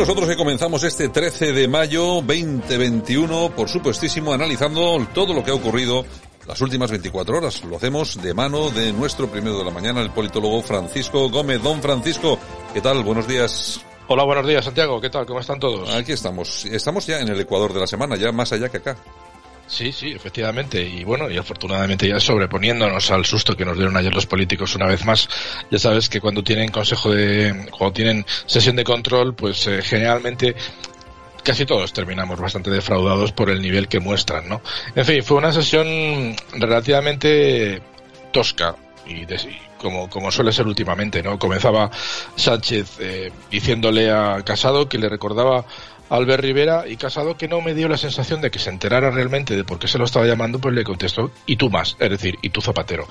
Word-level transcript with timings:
nosotros 0.00 0.30
que 0.30 0.36
comenzamos 0.36 0.82
este 0.82 1.10
13 1.10 1.52
de 1.52 1.68
mayo 1.68 2.22
2021, 2.22 3.50
por 3.54 3.68
supuestísimo, 3.68 4.32
analizando 4.32 5.06
todo 5.12 5.34
lo 5.34 5.44
que 5.44 5.50
ha 5.50 5.54
ocurrido 5.54 6.06
las 6.48 6.58
últimas 6.62 6.90
24 6.90 7.36
horas. 7.36 7.62
Lo 7.64 7.76
hacemos 7.76 8.20
de 8.22 8.32
mano 8.32 8.70
de 8.70 8.94
nuestro 8.94 9.30
primero 9.30 9.58
de 9.58 9.64
la 9.64 9.70
mañana, 9.70 10.00
el 10.00 10.08
politólogo 10.10 10.62
Francisco 10.62 11.28
Gómez. 11.28 11.62
Don 11.62 11.82
Francisco, 11.82 12.38
¿qué 12.72 12.80
tal? 12.80 13.04
Buenos 13.04 13.28
días. 13.28 13.84
Hola, 14.08 14.24
buenos 14.24 14.46
días, 14.46 14.64
Santiago. 14.64 15.02
¿Qué 15.02 15.10
tal? 15.10 15.26
¿Cómo 15.26 15.40
están 15.40 15.60
todos? 15.60 15.90
Aquí 15.90 16.12
estamos. 16.12 16.64
Estamos 16.64 17.06
ya 17.06 17.20
en 17.20 17.28
el 17.28 17.38
Ecuador 17.38 17.74
de 17.74 17.80
la 17.80 17.86
semana, 17.86 18.16
ya 18.16 18.32
más 18.32 18.50
allá 18.54 18.70
que 18.70 18.78
acá. 18.78 18.96
Sí, 19.70 19.92
sí, 19.92 20.10
efectivamente. 20.10 20.82
Y 20.82 21.04
bueno, 21.04 21.30
y 21.30 21.38
afortunadamente 21.38 22.08
ya 22.08 22.18
sobreponiéndonos 22.18 23.08
al 23.12 23.24
susto 23.24 23.56
que 23.56 23.64
nos 23.64 23.76
dieron 23.76 23.96
ayer 23.96 24.12
los 24.12 24.26
políticos 24.26 24.74
una 24.74 24.86
vez 24.86 25.04
más, 25.04 25.28
ya 25.70 25.78
sabes 25.78 26.08
que 26.08 26.20
cuando 26.20 26.42
tienen 26.42 26.72
consejo 26.72 27.12
de, 27.12 27.68
cuando 27.70 27.92
tienen 27.92 28.26
sesión 28.46 28.74
de 28.74 28.82
control, 28.82 29.32
pues 29.36 29.68
eh, 29.68 29.80
generalmente 29.80 30.56
casi 31.44 31.66
todos 31.66 31.92
terminamos 31.92 32.40
bastante 32.40 32.68
defraudados 32.68 33.30
por 33.30 33.48
el 33.48 33.62
nivel 33.62 33.86
que 33.86 34.00
muestran, 34.00 34.48
¿no? 34.48 34.60
En 34.96 35.04
fin, 35.04 35.22
fue 35.22 35.36
una 35.36 35.52
sesión 35.52 36.34
relativamente 36.52 37.80
tosca 38.32 38.74
y, 39.06 39.26
como, 39.78 40.08
como 40.08 40.30
suele 40.30 40.52
ser 40.52 40.66
últimamente, 40.66 41.22
¿no? 41.22 41.38
Comenzaba 41.38 41.90
Sánchez 42.36 42.96
eh, 43.00 43.32
diciéndole 43.50 44.10
a 44.10 44.42
Casado 44.44 44.88
que 44.88 44.98
le 44.98 45.08
recordaba 45.08 45.64
Albert 46.10 46.42
Rivera 46.42 46.84
y 46.88 46.96
Casado 46.96 47.36
que 47.36 47.48
no 47.48 47.60
me 47.60 47.74
dio 47.74 47.88
la 47.88 47.96
sensación 47.96 48.40
de 48.40 48.50
que 48.50 48.58
se 48.58 48.70
enterara 48.70 49.10
realmente 49.10 49.56
de 49.56 49.64
por 49.64 49.78
qué 49.78 49.88
se 49.88 49.98
lo 49.98 50.04
estaba 50.04 50.26
llamando, 50.26 50.58
pues 50.58 50.74
le 50.74 50.84
contestó, 50.84 51.30
y 51.46 51.56
tú 51.56 51.70
más, 51.70 51.96
es 51.98 52.10
decir, 52.10 52.36
y 52.42 52.50
tú 52.50 52.60
Zapatero. 52.60 53.06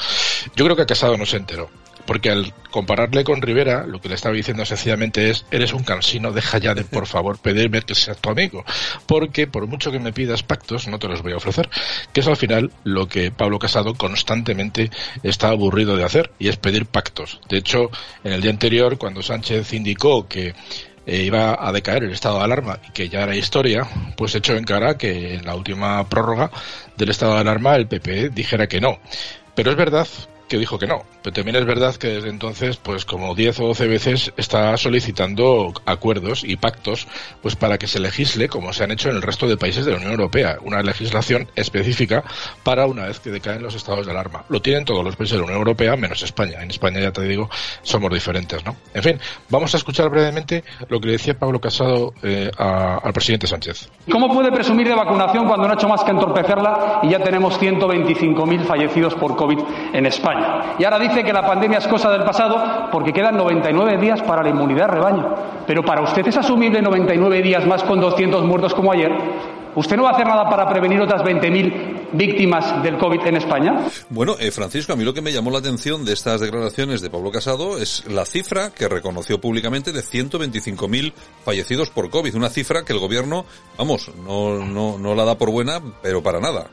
Yo 0.55 0.65
creo 0.65 0.75
que 0.75 0.85
Casado 0.85 1.17
no 1.17 1.25
se 1.25 1.37
enteró, 1.37 1.69
porque 2.09 2.31
al 2.31 2.55
compararle 2.71 3.23
con 3.23 3.39
Rivera, 3.39 3.85
lo 3.85 4.01
que 4.01 4.09
le 4.09 4.15
estaba 4.15 4.33
diciendo 4.33 4.65
sencillamente 4.65 5.29
es, 5.29 5.45
eres 5.51 5.73
un 5.73 5.83
cansino, 5.83 6.31
deja 6.31 6.57
ya 6.57 6.73
de 6.73 6.83
por 6.83 7.05
favor 7.05 7.37
pedirme 7.37 7.83
que 7.83 7.93
seas 7.93 8.17
tu 8.17 8.31
amigo, 8.31 8.65
porque 9.05 9.45
por 9.45 9.67
mucho 9.67 9.91
que 9.91 9.99
me 9.99 10.11
pidas 10.11 10.41
pactos, 10.41 10.87
no 10.87 10.97
te 10.97 11.07
los 11.07 11.21
voy 11.21 11.33
a 11.33 11.37
ofrecer, 11.37 11.69
que 12.11 12.21
es 12.21 12.27
al 12.27 12.35
final 12.35 12.71
lo 12.83 13.07
que 13.07 13.29
Pablo 13.29 13.59
Casado 13.59 13.93
constantemente 13.93 14.89
está 15.21 15.49
aburrido 15.49 15.97
de 15.97 16.03
hacer, 16.03 16.31
y 16.39 16.47
es 16.47 16.57
pedir 16.57 16.87
pactos. 16.87 17.41
De 17.47 17.57
hecho, 17.57 17.91
en 18.23 18.33
el 18.33 18.41
día 18.41 18.49
anterior, 18.49 18.97
cuando 18.97 19.21
Sánchez 19.21 19.71
indicó 19.73 20.27
que 20.27 20.55
eh, 21.05 21.21
iba 21.21 21.63
a 21.63 21.71
decaer 21.71 22.05
el 22.05 22.11
estado 22.11 22.39
de 22.39 22.45
alarma 22.45 22.79
y 22.87 22.91
que 22.91 23.07
ya 23.07 23.21
era 23.21 23.35
historia, 23.35 23.87
pues 24.17 24.33
echó 24.33 24.55
en 24.55 24.63
cara 24.63 24.97
que 24.97 25.35
en 25.35 25.45
la 25.45 25.53
última 25.53 26.09
prórroga 26.09 26.49
del 26.97 27.09
estado 27.09 27.35
de 27.35 27.41
alarma 27.41 27.75
el 27.75 27.87
PP 27.87 28.29
dijera 28.29 28.65
que 28.65 28.81
no. 28.81 28.97
Pero 29.53 29.69
es 29.69 29.77
verdad 29.77 30.07
que 30.49 30.57
dijo 30.57 30.77
que 30.77 30.87
no. 30.87 31.03
Pero 31.23 31.33
también 31.33 31.55
es 31.55 31.65
verdad 31.65 31.95
que 31.95 32.07
desde 32.07 32.29
entonces, 32.29 32.77
pues 32.77 33.05
como 33.05 33.35
10 33.35 33.59
o 33.61 33.67
12 33.67 33.87
veces 33.87 34.33
está 34.35 34.75
solicitando 34.77 35.73
acuerdos 35.85 36.43
y 36.43 36.57
pactos, 36.57 37.07
pues 37.41 37.55
para 37.55 37.77
que 37.77 37.87
se 37.87 37.99
legisle 37.99 38.49
como 38.49 38.73
se 38.73 38.83
han 38.83 38.91
hecho 38.91 39.09
en 39.09 39.15
el 39.15 39.21
resto 39.21 39.47
de 39.47 39.55
países 39.55 39.85
de 39.85 39.91
la 39.91 39.97
Unión 39.97 40.11
Europea, 40.11 40.57
una 40.63 40.81
legislación 40.81 41.47
específica 41.55 42.23
para 42.63 42.85
una 42.85 43.05
vez 43.05 43.19
que 43.19 43.29
decaen 43.29 43.61
los 43.61 43.75
estados 43.75 44.05
de 44.05 44.11
alarma. 44.11 44.43
Lo 44.49 44.61
tienen 44.61 44.85
todos 44.85 45.03
los 45.03 45.15
países 45.15 45.33
de 45.33 45.39
la 45.39 45.45
Unión 45.45 45.59
Europea, 45.59 45.95
menos 45.95 46.21
España. 46.23 46.61
En 46.61 46.69
España, 46.69 46.99
ya 46.99 47.11
te 47.11 47.21
digo, 47.21 47.49
somos 47.83 48.11
diferentes, 48.11 48.65
¿no? 48.65 48.75
En 48.93 49.03
fin, 49.03 49.19
vamos 49.49 49.73
a 49.73 49.77
escuchar 49.77 50.09
brevemente 50.09 50.63
lo 50.89 50.99
que 50.99 51.07
le 51.07 51.11
decía 51.13 51.37
Pablo 51.37 51.61
Casado 51.61 52.13
eh, 52.23 52.49
al 52.57 53.13
presidente 53.13 53.47
Sánchez. 53.47 53.89
¿Cómo 54.11 54.33
puede 54.33 54.51
presumir 54.51 54.87
de 54.87 54.95
vacunación 54.95 55.47
cuando 55.47 55.67
no 55.67 55.73
ha 55.73 55.75
hecho 55.75 55.87
más 55.87 56.03
que 56.03 56.11
entorpecerla 56.11 57.01
y 57.03 57.09
ya 57.09 57.19
tenemos 57.23 57.59
125.000 57.61 58.65
fallecidos 58.65 59.13
por 59.15 59.35
COVID 59.35 59.59
en 59.93 60.05
España? 60.05 60.38
Y 60.77 60.83
ahora 60.83 60.99
dice 60.99 61.23
que 61.23 61.33
la 61.33 61.45
pandemia 61.45 61.79
es 61.79 61.87
cosa 61.87 62.09
del 62.09 62.23
pasado 62.23 62.89
porque 62.91 63.13
quedan 63.13 63.37
99 63.37 63.97
días 63.97 64.21
para 64.21 64.43
la 64.43 64.49
inmunidad 64.49 64.89
rebaño. 64.89 65.35
Pero 65.67 65.83
para 65.83 66.01
usted 66.01 66.25
es 66.27 66.37
asumible 66.37 66.81
99 66.81 67.41
días 67.41 67.65
más 67.65 67.83
con 67.83 67.99
200 67.99 68.43
muertos 68.43 68.73
como 68.73 68.91
ayer. 68.91 69.11
¿Usted 69.75 69.95
no 69.95 70.03
va 70.03 70.09
a 70.09 70.13
hacer 70.13 70.25
nada 70.25 70.49
para 70.49 70.67
prevenir 70.67 70.99
otras 70.99 71.21
20.000 71.21 72.09
víctimas 72.13 72.81
del 72.81 72.97
COVID 72.97 73.25
en 73.27 73.37
España? 73.37 73.87
Bueno, 74.09 74.35
eh, 74.39 74.51
Francisco, 74.51 74.93
a 74.93 74.95
mí 74.95 75.03
lo 75.03 75.13
que 75.13 75.21
me 75.21 75.31
llamó 75.31 75.51
la 75.51 75.59
atención 75.59 76.05
de 76.05 76.13
estas 76.13 76.41
declaraciones 76.41 77.01
de 77.01 77.09
Pablo 77.09 77.31
Casado 77.31 77.77
es 77.77 78.03
la 78.07 78.25
cifra 78.25 78.71
que 78.71 78.87
reconoció 78.87 79.39
públicamente 79.39 79.91
de 79.91 80.01
125.000 80.01 81.13
fallecidos 81.45 81.91
por 81.91 82.09
COVID. 82.09 82.35
Una 82.35 82.49
cifra 82.49 82.83
que 82.83 82.93
el 82.93 82.99
gobierno, 82.99 83.45
vamos, 83.77 84.11
no, 84.25 84.65
no, 84.65 84.97
no 84.97 85.15
la 85.15 85.23
da 85.23 85.37
por 85.37 85.51
buena, 85.51 85.79
pero 86.01 86.23
para 86.23 86.39
nada. 86.39 86.67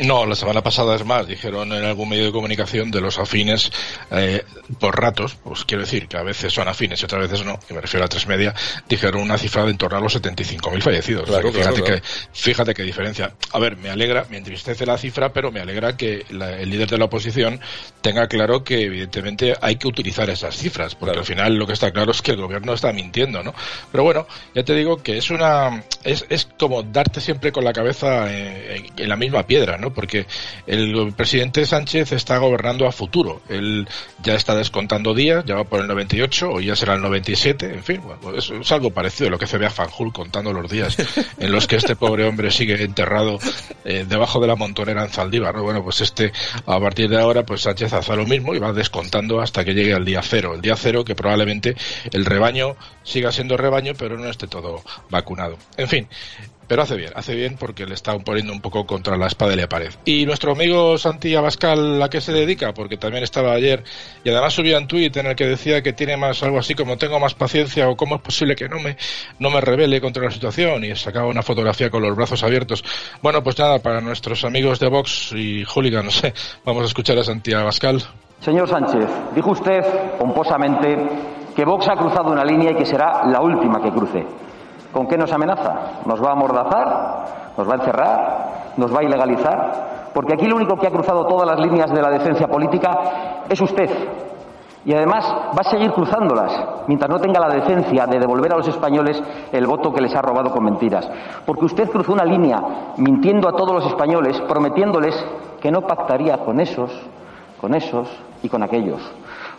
No, 0.00 0.26
la 0.26 0.34
semana 0.34 0.62
pasada 0.62 0.96
es 0.96 1.04
más, 1.04 1.26
dijeron 1.26 1.72
en 1.72 1.84
algún 1.84 2.08
medio 2.08 2.26
de 2.26 2.32
comunicación 2.32 2.90
de 2.90 3.00
los 3.00 3.18
afines 3.18 3.70
eh, 4.10 4.42
por 4.78 4.98
ratos, 4.98 5.36
pues 5.42 5.64
quiero 5.64 5.82
decir 5.82 6.08
que 6.08 6.16
a 6.16 6.22
veces 6.22 6.52
son 6.52 6.68
afines 6.68 7.00
y 7.00 7.04
otras 7.04 7.28
veces 7.28 7.44
no, 7.44 7.58
y 7.68 7.74
me 7.74 7.80
refiero 7.80 8.04
a 8.04 8.08
tres 8.08 8.26
media, 8.26 8.54
dijeron 8.88 9.22
una 9.22 9.36
cifra 9.38 9.64
de 9.64 9.70
en 9.70 9.78
torno 9.78 9.98
a 9.98 10.00
los 10.00 10.20
75.000 10.20 10.82
fallecidos. 10.82 11.28
fíjate, 11.28 11.82
Que, 11.82 12.02
fíjate 12.32 12.74
qué 12.74 12.82
diferencia. 12.82 13.34
A 13.52 13.58
ver, 13.58 13.76
me 13.76 13.90
alegra, 13.90 14.26
me 14.30 14.38
entristece 14.38 14.84
la 14.84 14.98
cifra, 14.98 15.32
pero 15.32 15.50
me 15.52 15.60
alegra 15.60 15.96
que 15.96 16.26
el 16.28 16.70
líder 16.70 16.88
de 16.88 16.98
la 16.98 17.06
oposición 17.06 17.60
tenga 18.00 18.26
claro 18.26 18.64
que 18.64 18.82
evidentemente 18.82 19.54
hay 19.60 19.76
que 19.76 19.88
utilizar 19.88 20.28
esas 20.28 20.56
cifras, 20.56 20.94
porque 20.94 21.18
al 21.18 21.24
final 21.24 21.54
lo 21.54 21.66
que 21.66 21.72
está 21.72 21.90
claro 21.90 22.10
es 22.10 22.22
que 22.22 22.32
el 22.32 22.38
gobierno 22.38 22.72
está 22.72 22.92
mintiendo, 22.92 23.42
¿no? 23.42 23.54
Pero 23.92 24.04
bueno, 24.04 24.26
ya 24.54 24.64
te 24.64 24.74
digo 24.74 24.98
que 25.02 25.18
es 25.18 25.30
una, 25.30 25.84
es, 26.04 26.26
es 26.28 26.48
como 26.58 26.82
darte 26.82 27.20
siempre 27.20 27.52
con 27.52 27.64
la 27.64 27.72
cabeza 27.72 28.30
en, 28.30 28.86
en 28.96 29.08
la 29.08 29.16
misma 29.16 29.46
piedra, 29.46 29.78
¿no? 29.78 29.89
Porque 29.90 30.26
el 30.66 31.12
presidente 31.16 31.64
Sánchez 31.66 32.12
está 32.12 32.38
gobernando 32.38 32.86
a 32.86 32.92
futuro. 32.92 33.40
Él 33.48 33.88
ya 34.22 34.34
está 34.34 34.54
descontando 34.54 35.14
días, 35.14 35.44
ya 35.44 35.56
va 35.56 35.64
por 35.64 35.80
el 35.80 35.86
98, 35.86 36.50
o 36.50 36.60
ya 36.60 36.76
será 36.76 36.94
el 36.94 37.02
97, 37.02 37.74
en 37.74 37.82
fin, 37.82 38.00
bueno, 38.02 38.36
es, 38.36 38.50
es 38.50 38.72
algo 38.72 38.90
parecido 38.90 39.28
a 39.28 39.30
lo 39.30 39.38
que 39.38 39.44
hace 39.44 39.58
Bea 39.58 39.70
Fanjul 39.70 40.12
contando 40.12 40.52
los 40.52 40.70
días 40.70 40.96
en 41.38 41.52
los 41.52 41.66
que 41.66 41.76
este 41.76 41.96
pobre 41.96 42.24
hombre 42.24 42.50
sigue 42.50 42.82
enterrado 42.82 43.38
eh, 43.84 44.04
debajo 44.08 44.40
de 44.40 44.46
la 44.46 44.56
montonera 44.56 45.04
en 45.04 45.10
Zaldívar. 45.10 45.54
¿no? 45.54 45.62
Bueno, 45.62 45.82
pues 45.82 46.00
este, 46.00 46.32
a 46.66 46.80
partir 46.80 47.08
de 47.08 47.20
ahora, 47.20 47.44
pues 47.44 47.62
Sánchez 47.62 47.92
hace 47.92 48.16
lo 48.16 48.26
mismo 48.26 48.54
y 48.54 48.58
va 48.58 48.72
descontando 48.72 49.40
hasta 49.40 49.64
que 49.64 49.74
llegue 49.74 49.94
al 49.94 50.04
día 50.04 50.20
cero. 50.22 50.54
El 50.54 50.60
día 50.60 50.76
cero 50.76 51.04
que 51.04 51.14
probablemente 51.14 51.76
el 52.12 52.24
rebaño 52.24 52.76
siga 53.02 53.32
siendo 53.32 53.56
rebaño, 53.56 53.92
pero 53.98 54.18
no 54.18 54.28
esté 54.28 54.46
todo 54.46 54.82
vacunado. 55.08 55.56
En 55.76 55.88
fin, 55.88 56.08
pero 56.70 56.82
hace 56.82 56.94
bien, 56.94 57.10
hace 57.16 57.34
bien 57.34 57.56
porque 57.58 57.84
le 57.84 57.94
está 57.94 58.16
poniendo 58.20 58.52
un 58.52 58.60
poco 58.60 58.86
contra 58.86 59.16
la 59.16 59.26
espada 59.26 59.50
de 59.50 59.56
la 59.56 59.68
pared. 59.68 59.90
Y 60.04 60.24
nuestro 60.24 60.52
amigo 60.52 60.96
Santi 60.98 61.34
Abascal, 61.34 62.00
¿a 62.00 62.08
qué 62.08 62.20
se 62.20 62.30
dedica? 62.30 62.72
Porque 62.72 62.96
también 62.96 63.24
estaba 63.24 63.50
ayer 63.50 63.82
y 64.22 64.30
además 64.30 64.54
subía 64.54 64.78
un 64.78 64.86
tuit 64.86 65.16
en 65.16 65.26
el 65.26 65.34
que 65.34 65.46
decía 65.46 65.82
que 65.82 65.92
tiene 65.92 66.16
más 66.16 66.44
algo 66.44 66.60
así 66.60 66.76
como 66.76 66.96
tengo 66.96 67.18
más 67.18 67.34
paciencia 67.34 67.88
o 67.88 67.96
cómo 67.96 68.14
es 68.14 68.22
posible 68.22 68.54
que 68.54 68.68
no 68.68 68.78
me, 68.78 68.96
no 69.40 69.50
me 69.50 69.60
revele 69.60 70.00
contra 70.00 70.22
la 70.22 70.30
situación 70.30 70.84
y 70.84 70.94
sacaba 70.94 71.26
una 71.26 71.42
fotografía 71.42 71.90
con 71.90 72.02
los 72.02 72.14
brazos 72.14 72.44
abiertos. 72.44 72.84
Bueno, 73.20 73.42
pues 73.42 73.58
nada, 73.58 73.80
para 73.80 74.00
nuestros 74.00 74.44
amigos 74.44 74.78
de 74.78 74.90
Vox 74.90 75.32
y 75.32 75.64
Hooligan, 75.64 76.04
no 76.04 76.12
sé, 76.12 76.32
vamos 76.64 76.84
a 76.84 76.86
escuchar 76.86 77.18
a 77.18 77.24
Santi 77.24 77.52
Abascal. 77.52 78.00
Señor 78.38 78.68
Sánchez, 78.68 79.08
dijo 79.34 79.50
usted 79.50 79.80
pomposamente 80.20 80.96
que 81.56 81.64
Vox 81.64 81.88
ha 81.88 81.96
cruzado 81.96 82.30
una 82.30 82.44
línea 82.44 82.70
y 82.70 82.76
que 82.76 82.86
será 82.86 83.26
la 83.26 83.40
última 83.40 83.82
que 83.82 83.90
cruce. 83.90 84.24
¿Con 84.92 85.06
qué 85.06 85.16
nos 85.16 85.32
amenaza? 85.32 86.02
¿Nos 86.06 86.22
va 86.22 86.30
a 86.30 86.32
amordazar? 86.32 87.52
¿Nos 87.56 87.68
va 87.68 87.72
a 87.72 87.76
encerrar? 87.76 88.72
¿Nos 88.76 88.94
va 88.94 89.00
a 89.00 89.04
ilegalizar? 89.04 90.10
Porque 90.12 90.34
aquí 90.34 90.46
lo 90.46 90.56
único 90.56 90.76
que 90.76 90.86
ha 90.86 90.90
cruzado 90.90 91.26
todas 91.26 91.48
las 91.48 91.60
líneas 91.60 91.90
de 91.92 92.02
la 92.02 92.10
decencia 92.10 92.48
política 92.48 93.44
es 93.48 93.60
usted. 93.60 93.88
Y 94.84 94.94
además 94.94 95.24
va 95.26 95.60
a 95.60 95.70
seguir 95.70 95.92
cruzándolas 95.92 96.52
mientras 96.86 97.10
no 97.10 97.18
tenga 97.18 97.38
la 97.38 97.54
decencia 97.54 98.06
de 98.06 98.18
devolver 98.18 98.52
a 98.54 98.56
los 98.56 98.68
españoles 98.68 99.22
el 99.52 99.66
voto 99.66 99.92
que 99.92 100.00
les 100.00 100.14
ha 100.14 100.22
robado 100.22 100.50
con 100.50 100.64
mentiras. 100.64 101.08
Porque 101.44 101.66
usted 101.66 101.90
cruzó 101.90 102.12
una 102.12 102.24
línea 102.24 102.58
mintiendo 102.96 103.48
a 103.48 103.52
todos 103.52 103.72
los 103.72 103.86
españoles, 103.86 104.40
prometiéndoles 104.48 105.14
que 105.60 105.70
no 105.70 105.82
pactaría 105.82 106.38
con 106.38 106.60
esos, 106.60 106.90
con 107.60 107.74
esos 107.74 108.08
y 108.42 108.48
con 108.48 108.62
aquellos. 108.62 109.02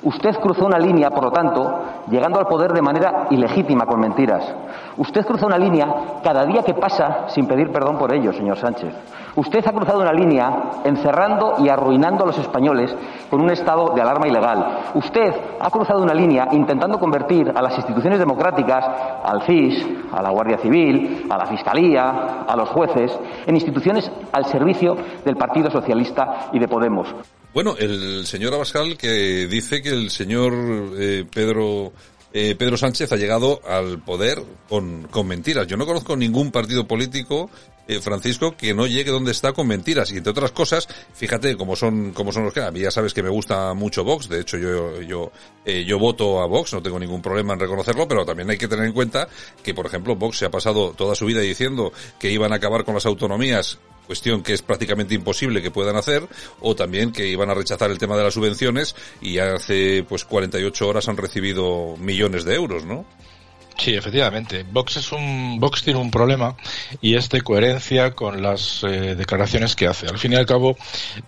Usted 0.04 0.36
cruzó 0.40 0.66
una 0.66 0.80
línea, 0.80 1.12
por 1.12 1.26
lo 1.26 1.32
tanto, 1.32 1.80
llegando 2.10 2.40
al 2.40 2.48
poder 2.48 2.74
de 2.74 2.82
manera 2.82 3.28
ilegítima 3.30 3.86
con 3.86 4.00
mentiras. 4.00 4.44
Usted 4.98 5.24
cruzó 5.24 5.46
una 5.46 5.60
línea 5.60 6.22
cada 6.24 6.44
día 6.44 6.64
que 6.64 6.74
pasa 6.74 7.26
sin 7.28 7.46
pedir 7.46 7.72
perdón 7.72 8.00
por 8.00 8.12
ello, 8.12 8.34
señor 8.34 8.58
Sánchez. 8.58 8.94
Usted 9.36 9.66
ha 9.66 9.72
cruzado 9.72 10.02
una 10.02 10.12
línea 10.12 10.72
encerrando 10.84 11.56
y 11.60 11.70
arruinando 11.70 12.24
a 12.24 12.28
los 12.28 12.38
españoles 12.40 12.96
con 13.30 13.42
un 13.42 13.52
estado 13.52 13.94
de 13.94 14.02
alarma 14.02 14.28
ilegal. 14.28 14.80
Usted 14.96 15.34
ha 15.60 15.70
cruzado 15.70 16.02
una 16.02 16.16
línea 16.16 16.48
intentando 16.52 17.00
convertir 17.00 17.54
a 17.56 17.62
las 17.62 17.78
instituciones 17.78 18.18
democráticas, 18.18 18.84
al 19.24 19.44
CIS, 19.44 19.88
a 20.12 20.22
la 20.24 20.32
Guardia 20.32 20.58
Civil, 20.58 21.28
a 21.30 21.38
la 21.38 21.46
Fiscalía, 21.46 22.44
a 22.48 22.56
los 22.56 22.70
jueces, 22.70 23.18
en 23.46 23.56
instituciones 23.56 24.12
al 24.32 24.46
servicio 24.46 24.98
del 25.24 25.38
Partido 25.38 25.70
Socialista 25.70 26.50
y 26.52 26.60
de 26.60 26.68
Podemos. 26.68 27.14
Bueno, 27.54 27.76
el 27.78 28.26
señor 28.26 28.54
Abascal 28.54 28.98
que 28.98 29.48
dice 29.48 29.82
que 29.82 29.90
el 29.90 30.10
señor 30.10 30.54
eh, 30.98 31.26
Pedro 31.30 31.92
eh, 32.34 32.56
Pedro 32.56 32.78
Sánchez 32.78 33.12
ha 33.12 33.18
llegado 33.18 33.62
al 33.68 34.02
poder 34.02 34.42
con, 34.70 35.04
con 35.10 35.28
mentiras. 35.28 35.68
Yo 35.68 35.76
no 35.76 35.86
conozco 35.86 36.16
ningún 36.16 36.52
partido 36.52 36.88
político 36.88 37.50
eh, 37.88 38.00
Francisco, 38.00 38.56
que 38.56 38.74
no 38.74 38.88
llegue 38.88 39.12
donde 39.12 39.32
está 39.32 39.52
con 39.52 39.68
mentiras. 39.68 40.12
Y 40.12 40.18
entre 40.18 40.32
otras 40.32 40.52
cosas, 40.52 40.88
fíjate 41.14 41.58
cómo 41.58 41.76
son, 41.76 42.12
cómo 42.14 42.32
son 42.32 42.46
los 42.46 42.54
que, 42.54 42.62
a 42.62 42.72
mí 42.72 42.80
ya 42.80 42.92
sabes 42.92 43.14
que 43.14 43.22
me 43.22 43.30
gusta 43.30 43.74
mucho 43.74 44.06
Vox, 44.06 44.30
de 44.30 44.40
hecho 44.40 44.58
yo, 44.58 45.02
yo, 45.02 45.32
eh, 45.66 45.84
yo 45.84 46.00
voto 46.00 46.42
a 46.42 46.46
Vox, 46.46 46.74
no 46.74 46.82
tengo 46.82 47.00
ningún 47.00 47.22
problema 47.22 47.54
en 47.54 47.60
reconocerlo, 47.60 48.08
pero 48.08 48.26
también 48.26 48.50
hay 48.50 48.58
que 48.58 48.70
tener 48.70 48.86
en 48.86 48.94
cuenta 48.94 49.28
que, 49.62 49.74
por 49.74 49.88
ejemplo, 49.88 50.16
Vox 50.16 50.38
se 50.38 50.46
ha 50.46 50.52
pasado 50.52 50.94
toda 50.94 51.16
su 51.16 51.26
vida 51.26 51.42
diciendo 51.42 51.92
que 52.18 52.32
iban 52.32 52.54
a 52.54 52.58
acabar 52.58 52.86
con 52.86 52.94
las 52.94 53.06
autonomías 53.06 53.80
cuestión 54.08 54.44
que 54.44 54.54
es 54.54 54.62
prácticamente 54.62 55.14
imposible 55.14 55.62
que 55.62 55.72
puedan 55.72 55.96
hacer, 55.96 56.28
o 56.60 56.76
también 56.76 57.12
que 57.12 57.28
iban 57.28 57.50
a 57.50 57.54
rechazar 57.54 57.92
el 57.92 57.98
tema 57.98 58.18
de 58.18 58.24
las 58.24 58.34
subvenciones 58.34 58.96
y 59.22 59.40
hace 59.40 60.04
pues 60.08 60.26
48 60.26 60.88
horas 60.88 61.08
han 61.08 61.18
recibido 61.18 61.96
millones 61.98 62.44
de 62.44 62.56
euros, 62.56 62.86
¿no? 62.86 63.06
Sí, 63.78 63.96
efectivamente. 63.96 64.64
Vox 64.70 64.98
es 64.98 65.12
un 65.12 65.60
Vox 65.60 65.84
tiene 65.84 66.00
un 66.00 66.12
problema 66.12 66.56
y 67.02 67.16
es 67.16 67.30
de 67.30 67.42
coherencia 67.42 68.12
con 68.12 68.42
las 68.42 68.84
eh, 68.84 69.16
declaraciones 69.16 69.76
que 69.76 69.88
hace. 69.88 70.08
Al 70.08 70.20
fin 70.20 70.34
y 70.34 70.36
al 70.36 70.46
cabo, 70.46 70.78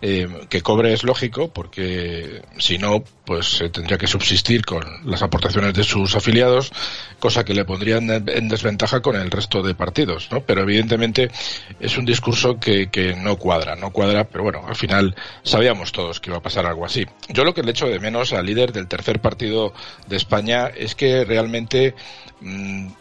eh, 0.01 0.28
que 0.50 0.62
cobre 0.62 0.94
es 0.94 1.04
lógico 1.04 1.51
porque 1.51 2.44
si 2.60 2.78
no, 2.78 3.04
pues 3.25 3.63
tendría 3.72 3.98
que 3.98 4.07
subsistir 4.07 4.66
con 4.66 4.84
las 5.06 5.24
aportaciones 5.24 5.74
de 5.74 5.84
sus 5.84 6.16
afiliados, 6.16 6.72
cosa 7.19 7.44
que 7.44 7.54
le 7.54 7.66
pondrían 7.66 8.10
en 8.10 8.50
desventaja 8.50 9.01
con 9.01 9.16
el 9.16 9.31
resto 9.31 9.63
de 9.63 9.75
partidos, 9.75 10.28
¿no? 10.31 10.42
Pero 10.42 10.62
evidentemente 10.62 11.31
es 11.80 11.98
un 11.98 12.06
discurso 12.06 12.60
que, 12.60 12.90
que 12.90 13.16
no 13.16 13.38
cuadra, 13.38 13.75
no 13.75 13.92
cuadra, 13.92 14.25
pero 14.25 14.44
bueno, 14.44 14.63
al 14.68 14.75
final 14.75 15.16
sabíamos 15.44 15.92
todos 15.92 16.19
que 16.19 16.30
iba 16.30 16.38
a 16.38 16.44
pasar 16.44 16.66
algo 16.66 16.86
así. 16.86 17.06
Yo 17.30 17.44
lo 17.44 17.54
que 17.54 17.63
le 17.63 17.72
echo 17.72 17.88
de 17.88 18.00
menos 18.00 18.34
al 18.34 18.45
líder 18.45 18.74
del 18.74 18.88
tercer 18.88 19.22
partido 19.22 19.74
de 20.07 20.18
España 20.18 20.68
es 20.68 20.95
que 20.95 21.24
realmente 21.24 21.95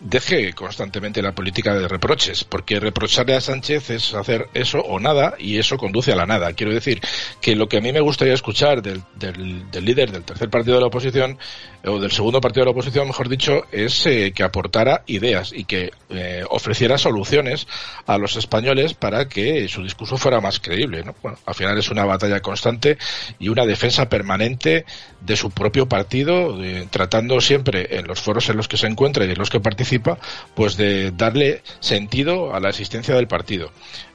deje 0.00 0.52
constantemente 0.52 1.20
la 1.20 1.32
política 1.32 1.74
de 1.74 1.88
reproches, 1.88 2.44
porque 2.44 2.78
reprocharle 2.78 3.34
a 3.34 3.40
Sánchez 3.40 3.90
es 3.90 4.14
hacer 4.14 4.48
eso 4.54 4.80
o 4.80 5.00
nada 5.00 5.34
y 5.38 5.58
eso 5.58 5.76
conduce 5.76 6.12
a 6.12 6.16
la 6.16 6.26
nada. 6.26 6.52
Quiero 6.52 6.72
decir 6.72 7.00
que 7.40 7.56
lo 7.56 7.68
que 7.68 7.78
a 7.78 7.80
mí 7.80 7.92
me 7.92 8.00
gustaría 8.00 8.34
escuchar 8.34 8.82
del, 8.82 9.02
del, 9.14 9.84
líder 9.84 10.12
del 10.12 10.22
tercer 10.22 10.48
partido 10.48 10.76
de 10.76 10.82
la 10.82 10.86
oposición 10.86 11.38
o 11.84 11.98
del 11.98 12.12
segundo 12.12 12.40
partido 12.40 12.62
de 12.62 12.66
la 12.66 12.72
oposición, 12.72 13.08
mejor 13.08 13.28
dicho, 13.28 13.62
es 13.72 14.06
eh, 14.06 14.32
que 14.32 14.44
aportara 14.44 15.02
ideas 15.06 15.52
y 15.52 15.64
que 15.64 15.90
eh, 16.10 16.44
ofreciera 16.48 16.96
soluciones 16.96 17.66
a 18.06 18.18
los 18.18 18.36
españoles 18.36 18.94
para 18.94 19.28
que 19.28 19.66
su 19.68 19.82
discurso 19.82 20.16
fuera 20.16 20.40
más 20.40 20.60
creíble. 20.60 21.02
¿no? 21.02 21.16
Bueno, 21.20 21.38
al 21.46 21.54
final 21.54 21.76
es 21.78 21.90
una 21.90 22.04
batalla 22.04 22.40
constante 22.40 22.98
y 23.40 23.48
una 23.48 23.66
defensa 23.66 24.08
permanente 24.08 24.84
de 25.20 25.36
su 25.36 25.50
propio 25.50 25.88
partido, 25.88 26.58
tratando 26.90 27.40
siempre 27.40 27.98
en 27.98 28.06
los 28.06 28.20
foros 28.20 28.48
en 28.48 28.56
los 28.56 28.68
que 28.68 28.76
se 28.76 28.86
encuentra 28.86 29.24
y 29.24 29.28
los 29.36 29.50
que 29.50 29.60
participa, 29.60 30.18
pues 30.54 30.76
de 30.76 31.10
darle 31.10 31.62
sentido 31.80 32.54
a 32.54 32.60
la 32.60 32.70
existencia 32.70 33.14
del 33.14 33.28
partido 33.28 33.70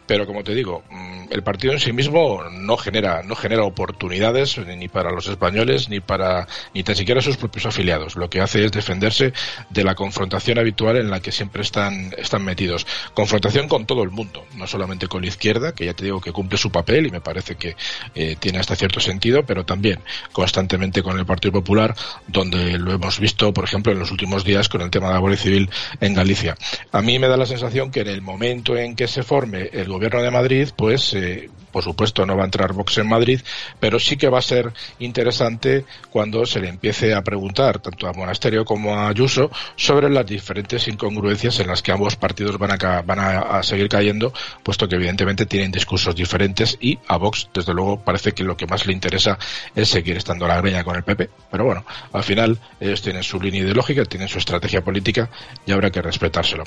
pero 0.08 0.26
como 0.26 0.44
te 0.44 0.56
digo, 0.56 0.84
mm, 0.90 1.28
el 1.30 1.44
partido 1.44 1.74
en 1.74 1.80
sí 1.80 1.92
mismo 1.92 2.44
no 2.50 2.78
genera, 2.78 3.22
no 3.24 3.36
genera 3.36 3.64
oportunidades 3.64 4.58
ni 4.58 4.88
para 4.88 5.12
los 5.12 5.28
españoles 5.28 5.90
ni 5.90 6.00
para 6.00 6.48
ni 6.74 6.84
tan 6.84 6.96
siquiera 6.96 7.22
sus 7.22 7.38
propios 7.38 7.66
afiliados. 7.66 8.16
Lo 8.16 8.30
que 8.30 8.42
hace 8.42 8.66
es 8.66 8.72
defenderse 8.72 9.34
de 9.70 9.84
la 9.84 9.96
confrontación 9.96 10.58
habitual 10.58 10.98
en 10.98 11.10
la 11.10 11.20
que 11.20 11.32
siempre 11.32 11.62
están, 11.62 12.14
están 12.18 12.44
metidos. 12.44 12.88
Confrontación 13.14 13.68
con 13.68 13.86
todo 13.86 14.04
el 14.04 14.10
mundo, 14.10 14.46
no 14.56 14.66
solamente 14.66 15.08
con 15.08 15.22
la 15.22 15.28
izquierda, 15.28 15.76
que 15.76 15.86
ya 15.86 15.94
te 15.94 16.06
digo 16.06 16.22
que 16.22 16.32
cumple 16.32 16.58
su 16.58 16.72
papel 16.72 17.08
y 17.08 17.12
me 17.12 17.22
parece 17.22 17.56
que 17.56 17.76
eh, 18.16 18.38
tiene 18.40 18.60
hasta 18.60 18.76
cierto 18.76 19.00
sentido, 19.00 19.44
pero 19.46 19.66
también 19.66 20.00
constantemente 20.32 21.04
con 21.04 21.20
el 21.20 21.26
Partido 21.26 21.52
Popular, 21.52 21.94
donde 22.28 22.78
lo 22.78 22.94
hemos 22.94 23.20
visto, 23.20 23.54
por 23.54 23.66
ejemplo, 23.66 23.92
en 23.92 24.00
los 24.00 24.12
últimos 24.12 24.46
días 24.46 24.70
con 24.70 24.82
el 24.82 24.90
tema 24.90 25.08
de 25.08 25.14
la 25.14 25.20
Guardia 25.20 25.42
Civil 25.42 25.70
en 26.00 26.14
Galicia. 26.14 26.56
A 26.92 27.02
mí 27.02 27.20
me 27.20 27.28
da 27.28 27.36
la 27.36 27.46
sensación 27.46 27.92
que 27.92 28.02
en 28.02 28.08
el 28.08 28.22
momento 28.22 28.78
en 28.78 28.96
que 28.96 29.08
se 29.08 29.24
forme 29.24 29.70
el 29.74 29.90
gobierno 29.98 30.22
de 30.22 30.32
Madrid, 30.32 30.70
pues 30.76 31.14
eh, 31.16 31.50
por 31.78 31.84
supuesto 31.84 32.26
no 32.26 32.36
va 32.36 32.42
a 32.42 32.46
entrar 32.46 32.74
Vox 32.74 32.98
en 32.98 33.08
Madrid, 33.08 33.40
pero 33.80 34.00
sí 34.00 34.18
que 34.18 34.30
va 34.30 34.40
a 34.40 34.42
ser 34.42 34.74
interesante 34.98 35.86
cuando 36.10 36.44
se 36.48 36.60
le 36.60 36.70
empiece 36.70 37.14
a 37.14 37.22
preguntar 37.22 37.78
tanto 37.78 38.08
a 38.08 38.14
Monasterio 38.14 38.66
como 38.66 38.96
a 38.96 39.10
Ayuso 39.10 39.52
sobre 39.76 40.10
las 40.10 40.26
diferentes 40.26 40.88
incongruencias 40.88 41.60
en 41.60 41.68
las 41.68 41.84
que 41.84 41.92
ambos 41.92 42.16
partidos 42.16 42.58
van 42.58 42.72
a, 42.72 43.02
van 43.04 43.20
a, 43.20 43.62
seguir 43.62 43.90
cayendo, 43.90 44.34
puesto 44.64 44.88
que 44.88 44.96
evidentemente 44.96 45.46
tienen 45.46 45.72
discursos 45.72 46.16
diferentes 46.16 46.80
y 46.82 46.98
a 47.08 47.18
Vox, 47.18 47.48
desde 47.54 47.76
luego, 47.76 48.00
parece 48.00 48.32
que 48.32 48.44
lo 48.44 48.58
que 48.58 48.66
más 48.66 48.88
le 48.88 48.94
interesa 48.94 49.38
es 49.76 49.88
seguir 49.88 50.18
estando 50.18 50.46
a 50.46 50.48
la 50.48 50.62
greña 50.62 50.84
con 50.84 50.96
el 50.96 51.04
PP. 51.04 51.30
Pero 51.52 51.64
bueno, 51.64 51.86
al 52.12 52.24
final 52.24 52.58
ellos 52.80 53.04
tienen 53.04 53.22
su 53.22 53.40
línea 53.40 53.62
ideológica, 53.62 54.04
tienen 54.06 54.30
su 54.30 54.40
estrategia 54.40 54.84
política 54.84 55.30
y 55.64 55.74
habrá 55.74 55.92
que 55.92 56.02
respetárselo. 56.02 56.64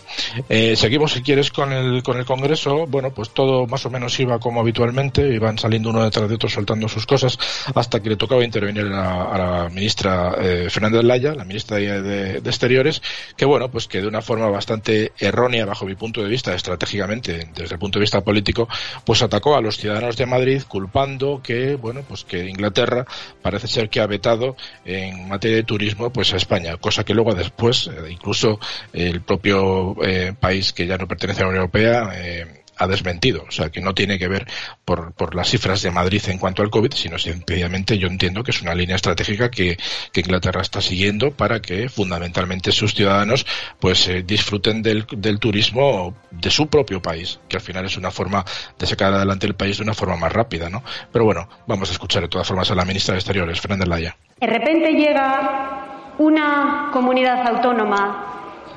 Eh, 0.49 0.77
seguimos, 0.77 1.15
si 1.15 1.23
quieres, 1.23 1.51
con 1.51 1.73
el, 1.73 2.05
con 2.05 2.17
el 2.17 2.25
Congreso. 2.25 2.87
Bueno, 2.87 3.11
pues 3.11 3.31
todo 3.31 3.67
más 3.67 3.85
o 3.87 3.91
menos 3.91 4.21
iba 4.21 4.39
como 4.39 4.61
habitualmente, 4.61 5.00
iban 5.17 5.59
saliendo 5.59 5.91
uno 5.91 6.05
detrás 6.05 6.29
de 6.29 6.35
otro 6.35 6.49
soltando 6.49 6.89
sus 6.89 7.07
cosas, 7.07 7.39
hasta 7.75 8.01
que 8.01 8.11
le 8.11 8.17
tocaba 8.17 8.45
intervenir 8.45 8.87
a, 8.93 9.39
la 9.39 9.69
ministra 9.73 10.35
eh, 10.41 10.69
Fernández 10.71 11.05
Laya, 11.05 11.35
la 11.35 11.45
ministra 11.45 11.79
de, 11.79 12.39
Exteriores, 12.39 13.01
que 13.37 13.45
bueno, 13.45 13.71
pues 13.71 13.87
que 13.87 14.01
de 14.01 14.07
una 14.07 14.21
forma 14.21 14.49
bastante 14.49 15.13
errónea 15.19 15.65
bajo 15.65 15.87
mi 15.87 15.95
punto 15.95 16.23
de 16.23 16.29
vista, 16.29 16.55
estratégicamente, 16.55 17.49
desde 17.55 17.75
el 17.75 17.79
punto 17.79 17.99
de 17.99 18.03
vista 18.03 18.21
político, 18.23 18.69
pues 19.05 19.23
atacó 19.23 19.57
a 19.57 19.61
los 19.61 19.79
ciudadanos 19.79 20.17
de 20.17 20.27
Madrid 20.27 20.63
culpando 20.69 21.41
que, 21.43 21.77
bueno, 21.77 22.03
pues 22.07 22.25
que 22.25 22.49
Inglaterra 22.49 23.07
parece 23.41 23.69
ser 23.69 23.89
que 23.89 24.01
ha 24.01 24.07
vetado 24.07 24.57
en 24.85 25.29
materia 25.29 25.59
de 25.59 25.63
turismo 25.63 26.11
pues 26.11 26.33
a 26.33 26.37
España, 26.37 26.77
cosa 26.77 27.05
que 27.05 27.15
luego 27.15 27.35
después, 27.35 27.87
eh, 27.89 28.11
incluso 28.11 28.59
el 28.93 29.23
propio 29.23 29.97
eh, 30.05 30.35
país 30.39 30.73
que 30.73 30.87
ya 30.87 30.99
no 30.99 31.07
pertenece 31.07 31.41
a 31.41 31.45
la 31.45 31.49
Unión 31.51 31.63
Europea, 31.63 32.11
eh, 32.15 32.60
ha 32.81 32.87
desmentido. 32.87 33.45
O 33.47 33.51
sea, 33.51 33.69
que 33.71 33.81
no 33.81 33.95
tiene 33.95 34.19
que 34.19 34.27
ver 34.27 34.47
por, 34.85 35.13
por 35.13 35.35
las 35.35 35.51
cifras 35.51 35.83
de 35.83 35.91
Madrid 35.91 36.23
en 36.29 36.39
cuanto 36.39 36.63
al 36.63 36.71
COVID, 36.71 36.93
sino 36.95 37.19
sencillamente 37.19 37.99
yo 37.99 38.09
entiendo 38.09 38.43
que 38.43 38.51
es 38.51 38.63
una 38.63 38.75
línea 38.75 38.97
estratégica 38.97 39.51
que, 39.51 39.77
que 40.13 40.21
Inglaterra 40.21 40.63
está 40.63 40.81
siguiendo 40.81 41.31
para 41.31 41.61
que 41.61 41.91
fundamentalmente 41.91 42.73
sus 42.73 42.95
ciudadanos 42.95 43.47
pues 43.79 44.09
eh, 44.09 44.23
disfruten 44.23 44.83
del, 44.83 45.07
del 45.13 45.39
turismo 45.39 46.17
de 46.31 46.51
su 46.51 46.69
propio 46.69 47.03
país, 47.03 47.39
que 47.49 47.59
al 47.59 47.63
final 47.63 47.85
es 47.85 47.99
una 47.99 48.11
forma 48.11 48.45
de 48.79 48.87
sacar 48.87 49.13
adelante 49.13 49.47
el 49.47 49.55
país 49.55 49.77
de 49.77 49.83
una 49.83 49.95
forma 49.95 50.17
más 50.17 50.33
rápida, 50.33 50.71
¿no? 50.71 50.83
Pero 51.13 51.27
bueno, 51.27 51.49
vamos 51.67 51.91
a 51.91 51.93
escuchar 51.93 52.23
de 52.23 52.29
todas 52.29 52.49
formas 52.49 52.71
a 52.71 52.75
la 52.75 52.87
ministra 52.87 53.13
de 53.13 53.19
Exteriores, 53.19 53.61
Fernández 53.61 53.89
Laya. 53.89 54.17
De 54.41 54.47
repente 54.47 54.93
llega 54.93 56.15
una 56.19 56.89
comunidad 56.93 57.47
autónoma 57.47 58.30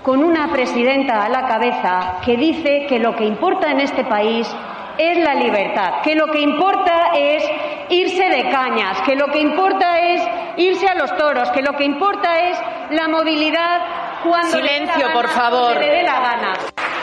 con 0.03 0.21
una 0.21 0.51
presidenta 0.51 1.23
a 1.23 1.29
la 1.29 1.47
cabeza 1.47 2.19
que 2.23 2.35
dice 2.35 2.85
que 2.87 2.99
lo 2.99 3.15
que 3.15 3.23
importa 3.23 3.71
en 3.71 3.79
este 3.79 4.03
país 4.03 4.53
es 4.97 5.17
la 5.17 5.33
libertad, 5.33 6.01
que 6.03 6.13
lo 6.13 6.27
que 6.27 6.41
importa 6.41 7.11
es 7.15 7.43
irse 7.89 8.29
de 8.29 8.49
cañas, 8.51 9.01
que 9.01 9.15
lo 9.15 9.27
que 9.27 9.39
importa 9.39 9.99
es 9.99 10.21
irse 10.57 10.87
a 10.87 10.95
los 10.95 11.15
toros, 11.15 11.49
que 11.51 11.61
lo 11.61 11.73
que 11.73 11.85
importa 11.85 12.37
es 12.37 12.59
la 12.91 13.07
movilidad 13.07 14.21
cuando 14.23 14.57
Silencio, 14.57 15.11
por 15.13 15.27
favor. 15.29 15.77
le 15.79 15.89
dé 15.89 16.03
la 16.03 16.19
gana. 16.19 16.53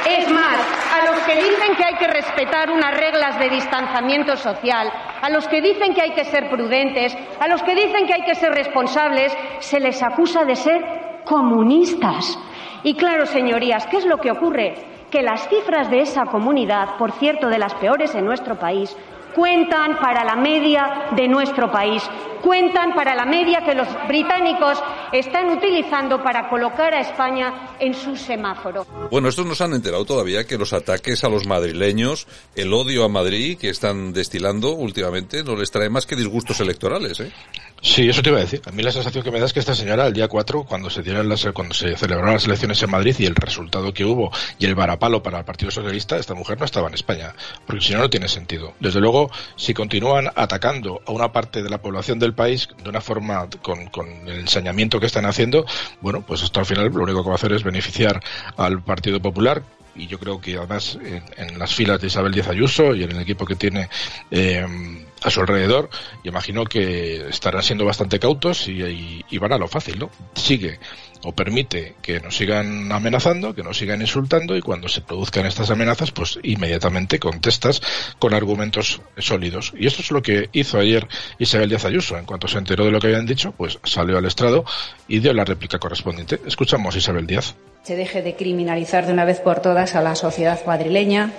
Es 0.06 0.30
más, 0.30 0.58
a 0.94 1.10
los 1.10 1.20
que 1.22 1.34
dicen 1.36 1.74
que 1.76 1.84
hay 1.84 1.94
que 1.94 2.06
respetar 2.06 2.70
unas 2.70 2.96
reglas 2.96 3.38
de 3.38 3.48
distanciamiento 3.48 4.36
social, 4.36 4.90
a 5.20 5.28
los 5.30 5.48
que 5.48 5.60
dicen 5.60 5.94
que 5.94 6.02
hay 6.02 6.10
que 6.12 6.24
ser 6.24 6.48
prudentes, 6.48 7.16
a 7.40 7.48
los 7.48 7.62
que 7.62 7.74
dicen 7.74 8.06
que 8.06 8.14
hay 8.14 8.22
que 8.22 8.34
ser 8.34 8.52
responsables, 8.52 9.36
se 9.58 9.80
les 9.80 10.02
acusa 10.02 10.44
de 10.44 10.56
ser 10.56 11.22
comunistas. 11.24 12.38
Y 12.82 12.94
claro, 12.94 13.26
señorías, 13.26 13.86
¿qué 13.86 13.98
es 13.98 14.06
lo 14.06 14.18
que 14.18 14.30
ocurre? 14.30 14.74
Que 15.10 15.22
las 15.22 15.48
cifras 15.48 15.90
de 15.90 16.00
esa 16.00 16.26
comunidad, 16.26 16.96
por 16.96 17.12
cierto, 17.12 17.48
de 17.48 17.58
las 17.58 17.74
peores 17.74 18.14
en 18.14 18.24
nuestro 18.24 18.58
país, 18.58 18.96
cuentan 19.34 19.98
para 20.00 20.24
la 20.24 20.36
media 20.36 21.08
de 21.14 21.28
nuestro 21.28 21.70
país, 21.70 22.02
cuentan 22.42 22.94
para 22.94 23.14
la 23.14 23.24
media 23.24 23.64
que 23.64 23.74
los 23.74 23.86
británicos 24.08 24.82
están 25.12 25.50
utilizando 25.50 26.22
para 26.22 26.48
colocar 26.48 26.94
a 26.94 27.00
España 27.00 27.76
en 27.78 27.94
su 27.94 28.16
semáforo. 28.16 28.86
Bueno, 29.10 29.28
estos 29.28 29.46
nos 29.46 29.60
han 29.60 29.74
enterado 29.74 30.04
todavía 30.04 30.46
que 30.46 30.58
los 30.58 30.72
ataques 30.72 31.22
a 31.24 31.28
los 31.28 31.46
madrileños, 31.46 32.26
el 32.54 32.72
odio 32.72 33.04
a 33.04 33.08
Madrid 33.08 33.58
que 33.58 33.68
están 33.68 34.12
destilando 34.12 34.72
últimamente, 34.72 35.44
no 35.44 35.56
les 35.56 35.70
trae 35.70 35.90
más 35.90 36.06
que 36.06 36.16
disgustos 36.16 36.60
electorales, 36.60 37.20
¿eh? 37.20 37.32
Sí, 37.82 38.08
eso 38.08 38.20
te 38.20 38.28
iba 38.28 38.38
a 38.38 38.42
decir. 38.42 38.60
A 38.66 38.72
mí 38.72 38.82
la 38.82 38.92
sensación 38.92 39.24
que 39.24 39.30
me 39.30 39.40
da 39.40 39.46
es 39.46 39.54
que 39.54 39.60
esta 39.60 39.74
señora, 39.74 40.06
el 40.06 40.12
día 40.12 40.28
4, 40.28 40.64
cuando 40.64 40.90
se 40.90 41.02
dieron 41.02 41.28
las, 41.28 41.46
cuando 41.54 41.74
se 41.74 41.96
celebraron 41.96 42.34
las 42.34 42.44
elecciones 42.44 42.82
en 42.82 42.90
Madrid 42.90 43.16
y 43.18 43.24
el 43.24 43.34
resultado 43.34 43.94
que 43.94 44.04
hubo 44.04 44.30
y 44.58 44.66
el 44.66 44.74
varapalo 44.74 45.22
para 45.22 45.38
el 45.38 45.44
Partido 45.46 45.70
Socialista, 45.70 46.18
esta 46.18 46.34
mujer 46.34 46.58
no 46.58 46.66
estaba 46.66 46.88
en 46.88 46.94
España, 46.94 47.34
porque 47.66 47.82
si 47.82 47.94
no, 47.94 48.00
no 48.00 48.10
tiene 48.10 48.28
sentido. 48.28 48.74
Desde 48.80 49.00
luego, 49.00 49.30
si 49.56 49.72
continúan 49.72 50.28
atacando 50.34 51.00
a 51.06 51.12
una 51.12 51.32
parte 51.32 51.62
de 51.62 51.70
la 51.70 51.78
población 51.78 52.18
del 52.18 52.34
país 52.34 52.68
de 52.82 52.90
una 52.90 53.00
forma 53.00 53.48
con, 53.62 53.86
con 53.86 54.08
el 54.28 54.40
ensañamiento 54.40 55.00
que 55.00 55.06
están 55.06 55.24
haciendo, 55.24 55.64
bueno, 56.02 56.22
pues 56.26 56.42
esto 56.42 56.60
al 56.60 56.66
final 56.66 56.90
lo 56.92 57.02
único 57.04 57.22
que 57.22 57.28
va 57.28 57.34
a 57.34 57.38
hacer 57.38 57.52
es 57.52 57.62
beneficiar 57.62 58.20
al 58.58 58.82
Partido 58.82 59.20
Popular, 59.22 59.62
y 59.94 60.06
yo 60.06 60.18
creo 60.18 60.40
que 60.40 60.56
además 60.56 60.98
en, 61.36 61.58
las 61.58 61.74
filas 61.74 62.00
de 62.00 62.06
Isabel 62.06 62.32
Díaz 62.32 62.48
Ayuso 62.48 62.94
y 62.94 63.02
en 63.02 63.10
el 63.10 63.20
equipo 63.20 63.44
que 63.44 63.56
tiene 63.56 63.88
eh, 64.30 64.64
a 65.22 65.30
su 65.30 65.40
alrededor, 65.40 65.90
y 66.22 66.28
imagino 66.28 66.64
que 66.64 67.28
estarán 67.28 67.62
siendo 67.62 67.84
bastante 67.84 68.18
cautos 68.18 68.68
y, 68.68 69.24
y, 69.28 69.38
van 69.38 69.52
a 69.52 69.58
lo 69.58 69.68
fácil, 69.68 69.98
¿no? 69.98 70.10
Sigue 70.34 70.78
o 71.22 71.32
permite 71.32 71.96
que 72.00 72.20
nos 72.20 72.36
sigan 72.36 72.90
amenazando, 72.92 73.54
que 73.54 73.62
nos 73.62 73.76
sigan 73.76 74.00
insultando 74.00 74.56
y 74.56 74.62
cuando 74.62 74.88
se 74.88 75.02
produzcan 75.02 75.46
estas 75.46 75.70
amenazas, 75.70 76.12
pues 76.12 76.38
inmediatamente 76.42 77.18
contestas 77.18 77.82
con 78.18 78.32
argumentos 78.32 79.02
sólidos. 79.18 79.72
Y 79.76 79.86
esto 79.86 80.02
es 80.02 80.10
lo 80.10 80.22
que 80.22 80.48
hizo 80.52 80.78
ayer 80.78 81.06
Isabel 81.38 81.68
Díaz 81.68 81.84
Ayuso. 81.84 82.16
En 82.16 82.24
cuanto 82.24 82.48
se 82.48 82.58
enteró 82.58 82.84
de 82.84 82.90
lo 82.90 83.00
que 83.00 83.08
habían 83.08 83.26
dicho, 83.26 83.52
pues 83.52 83.78
salió 83.84 84.16
al 84.16 84.24
estrado 84.24 84.64
y 85.08 85.18
dio 85.20 85.32
la 85.34 85.44
réplica 85.44 85.78
correspondiente. 85.78 86.40
Escuchamos 86.46 86.96
Isabel 86.96 87.26
Díaz. 87.26 87.54
Se 87.82 87.96
deje 87.96 88.22
de 88.22 88.36
criminalizar 88.36 89.06
de 89.06 89.12
una 89.12 89.24
vez 89.24 89.40
por 89.40 89.60
todas 89.60 89.94
a 89.94 90.02
la 90.02 90.14
sociedad 90.14 90.60
madrileña 90.66 91.32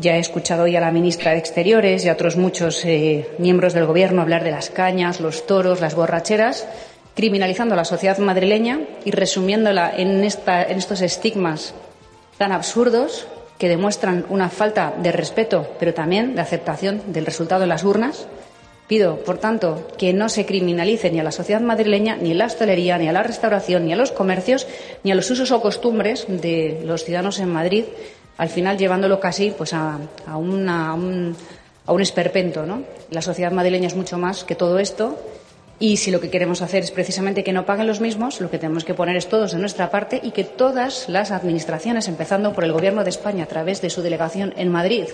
ya 0.00 0.16
he 0.16 0.20
escuchado 0.20 0.64
hoy 0.64 0.76
a 0.76 0.80
la 0.80 0.90
ministra 0.90 1.32
de 1.32 1.38
Exteriores 1.38 2.04
y 2.04 2.08
a 2.08 2.12
otros 2.12 2.36
muchos 2.36 2.84
eh, 2.84 3.28
miembros 3.38 3.74
del 3.74 3.86
Gobierno 3.86 4.22
hablar 4.22 4.44
de 4.44 4.50
las 4.50 4.70
cañas, 4.70 5.20
los 5.20 5.46
toros, 5.46 5.80
las 5.80 5.94
borracheras, 5.94 6.66
criminalizando 7.14 7.74
a 7.74 7.76
la 7.76 7.84
sociedad 7.84 8.18
madrileña 8.18 8.80
y 9.04 9.10
resumiéndola 9.10 9.92
en, 9.96 10.22
en 10.22 10.24
estos 10.78 11.00
estigmas 11.00 11.74
tan 12.38 12.52
absurdos 12.52 13.26
que 13.58 13.68
demuestran 13.68 14.26
una 14.28 14.50
falta 14.50 14.94
de 14.98 15.12
respeto, 15.12 15.66
pero 15.78 15.94
también 15.94 16.34
de 16.34 16.42
aceptación 16.42 17.02
del 17.06 17.24
resultado 17.24 17.62
de 17.62 17.66
las 17.66 17.84
urnas. 17.84 18.26
Pido, 18.86 19.16
por 19.24 19.38
tanto, 19.38 19.88
que 19.98 20.12
no 20.12 20.28
se 20.28 20.46
criminalice 20.46 21.10
ni 21.10 21.18
a 21.18 21.24
la 21.24 21.32
sociedad 21.32 21.60
madrileña, 21.60 22.16
ni 22.16 22.32
a 22.32 22.34
la 22.34 22.46
hostelería, 22.46 22.98
ni 22.98 23.08
a 23.08 23.12
la 23.12 23.24
restauración, 23.24 23.86
ni 23.86 23.92
a 23.92 23.96
los 23.96 24.12
comercios, 24.12 24.68
ni 25.02 25.10
a 25.10 25.16
los 25.16 25.28
usos 25.28 25.50
o 25.50 25.60
costumbres 25.60 26.26
de 26.28 26.82
los 26.84 27.02
ciudadanos 27.02 27.40
en 27.40 27.48
Madrid, 27.48 27.84
al 28.38 28.48
final 28.48 28.76
llevándolo 28.78 29.18
casi 29.20 29.50
pues 29.50 29.72
a, 29.72 29.98
a, 30.26 30.36
un, 30.36 30.68
a 30.68 30.94
un 30.94 32.00
esperpento. 32.00 32.66
¿no? 32.66 32.82
La 33.10 33.22
sociedad 33.22 33.52
madrileña 33.52 33.86
es 33.86 33.96
mucho 33.96 34.18
más 34.18 34.44
que 34.44 34.54
todo 34.54 34.78
esto 34.78 35.18
y 35.78 35.98
si 35.98 36.10
lo 36.10 36.20
que 36.20 36.30
queremos 36.30 36.62
hacer 36.62 36.82
es 36.82 36.90
precisamente 36.90 37.44
que 37.44 37.52
no 37.52 37.66
paguen 37.66 37.86
los 37.86 38.00
mismos, 38.00 38.40
lo 38.40 38.50
que 38.50 38.58
tenemos 38.58 38.84
que 38.84 38.94
poner 38.94 39.16
es 39.16 39.28
todos 39.28 39.52
de 39.52 39.58
nuestra 39.58 39.90
parte 39.90 40.20
y 40.22 40.30
que 40.30 40.44
todas 40.44 41.08
las 41.08 41.30
administraciones, 41.30 42.08
empezando 42.08 42.54
por 42.54 42.64
el 42.64 42.72
Gobierno 42.72 43.04
de 43.04 43.10
España 43.10 43.44
a 43.44 43.48
través 43.48 43.82
de 43.82 43.90
su 43.90 44.00
delegación 44.00 44.54
en 44.56 44.70
Madrid, 44.70 45.04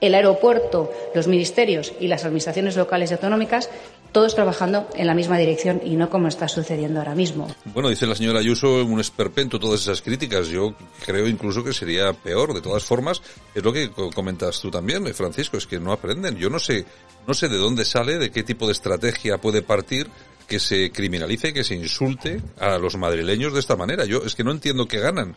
el 0.00 0.14
aeropuerto, 0.14 0.92
los 1.14 1.26
ministerios 1.26 1.92
y 2.00 2.08
las 2.08 2.24
administraciones 2.24 2.76
locales 2.76 3.10
y 3.10 3.14
autonómicas, 3.14 3.68
todos 4.12 4.34
trabajando 4.34 4.88
en 4.94 5.06
la 5.06 5.14
misma 5.14 5.38
dirección 5.38 5.80
y 5.84 5.96
no 5.96 6.08
como 6.08 6.28
está 6.28 6.48
sucediendo 6.48 7.00
ahora 7.00 7.14
mismo. 7.14 7.48
Bueno, 7.66 7.88
dice 7.88 8.06
la 8.06 8.14
señora 8.14 8.38
Ayuso, 8.38 8.84
un 8.84 9.00
esperpento 9.00 9.58
todas 9.58 9.82
esas 9.82 10.00
críticas. 10.00 10.48
Yo 10.48 10.74
creo 11.04 11.26
incluso 11.28 11.62
que 11.62 11.72
sería 11.72 12.12
peor. 12.12 12.54
De 12.54 12.62
todas 12.62 12.84
formas, 12.84 13.20
es 13.54 13.62
lo 13.62 13.72
que 13.72 13.90
comentas 13.90 14.60
tú 14.60 14.70
también, 14.70 15.06
eh, 15.06 15.14
Francisco, 15.14 15.56
es 15.56 15.66
que 15.66 15.78
no 15.78 15.92
aprenden. 15.92 16.36
Yo 16.36 16.48
no 16.48 16.58
sé, 16.58 16.84
no 17.26 17.34
sé 17.34 17.48
de 17.48 17.58
dónde 17.58 17.84
sale, 17.84 18.18
de 18.18 18.30
qué 18.30 18.42
tipo 18.42 18.66
de 18.66 18.72
estrategia 18.72 19.38
puede 19.38 19.62
partir 19.62 20.08
que 20.46 20.58
se 20.58 20.90
criminalice, 20.90 21.52
que 21.52 21.62
se 21.62 21.74
insulte 21.74 22.40
a 22.58 22.78
los 22.78 22.96
madrileños 22.96 23.52
de 23.52 23.60
esta 23.60 23.76
manera. 23.76 24.06
Yo 24.06 24.22
es 24.24 24.34
que 24.34 24.44
no 24.44 24.50
entiendo 24.50 24.88
qué 24.88 24.98
ganan. 24.98 25.34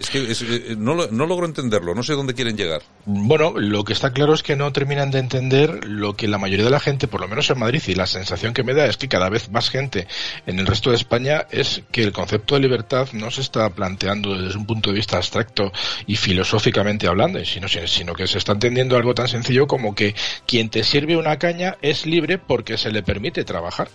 Es 0.00 0.08
que 0.08 0.18
eh, 0.18 0.76
no, 0.78 0.94
no 0.94 1.26
logro 1.26 1.44
entenderlo, 1.44 1.94
no 1.94 2.02
sé 2.02 2.14
dónde 2.14 2.32
quieren 2.32 2.56
llegar. 2.56 2.80
Bueno, 3.04 3.52
lo 3.58 3.84
que 3.84 3.92
está 3.92 4.14
claro 4.14 4.32
es 4.32 4.42
que 4.42 4.56
no 4.56 4.72
terminan 4.72 5.10
de 5.10 5.18
entender 5.18 5.84
lo 5.84 6.16
que 6.16 6.26
la 6.26 6.38
mayoría 6.38 6.64
de 6.64 6.70
la 6.70 6.80
gente, 6.80 7.06
por 7.06 7.20
lo 7.20 7.28
menos 7.28 7.50
en 7.50 7.58
Madrid, 7.58 7.82
y 7.86 7.94
la 7.94 8.06
sensación 8.06 8.54
que 8.54 8.62
me 8.64 8.72
da 8.72 8.86
es 8.86 8.96
que 8.96 9.08
cada 9.08 9.28
vez 9.28 9.50
más 9.50 9.68
gente 9.68 10.08
en 10.46 10.58
el 10.58 10.66
resto 10.66 10.88
de 10.88 10.96
España 10.96 11.46
es 11.50 11.82
que 11.92 12.02
el 12.02 12.12
concepto 12.12 12.54
de 12.54 12.62
libertad 12.62 13.08
no 13.12 13.30
se 13.30 13.42
está 13.42 13.68
planteando 13.68 14.40
desde 14.40 14.56
un 14.56 14.64
punto 14.64 14.88
de 14.88 14.96
vista 14.96 15.18
abstracto 15.18 15.70
y 16.06 16.16
filosóficamente 16.16 17.06
hablando, 17.06 17.44
sino, 17.44 17.68
sino 17.68 18.14
que 18.14 18.26
se 18.26 18.38
está 18.38 18.52
entendiendo 18.52 18.96
algo 18.96 19.14
tan 19.14 19.28
sencillo 19.28 19.66
como 19.66 19.94
que 19.94 20.14
quien 20.46 20.70
te 20.70 20.82
sirve 20.82 21.18
una 21.18 21.38
caña 21.38 21.76
es 21.82 22.06
libre 22.06 22.38
porque 22.38 22.78
se 22.78 22.90
le 22.90 23.02
permite 23.02 23.44
trabajar 23.44 23.90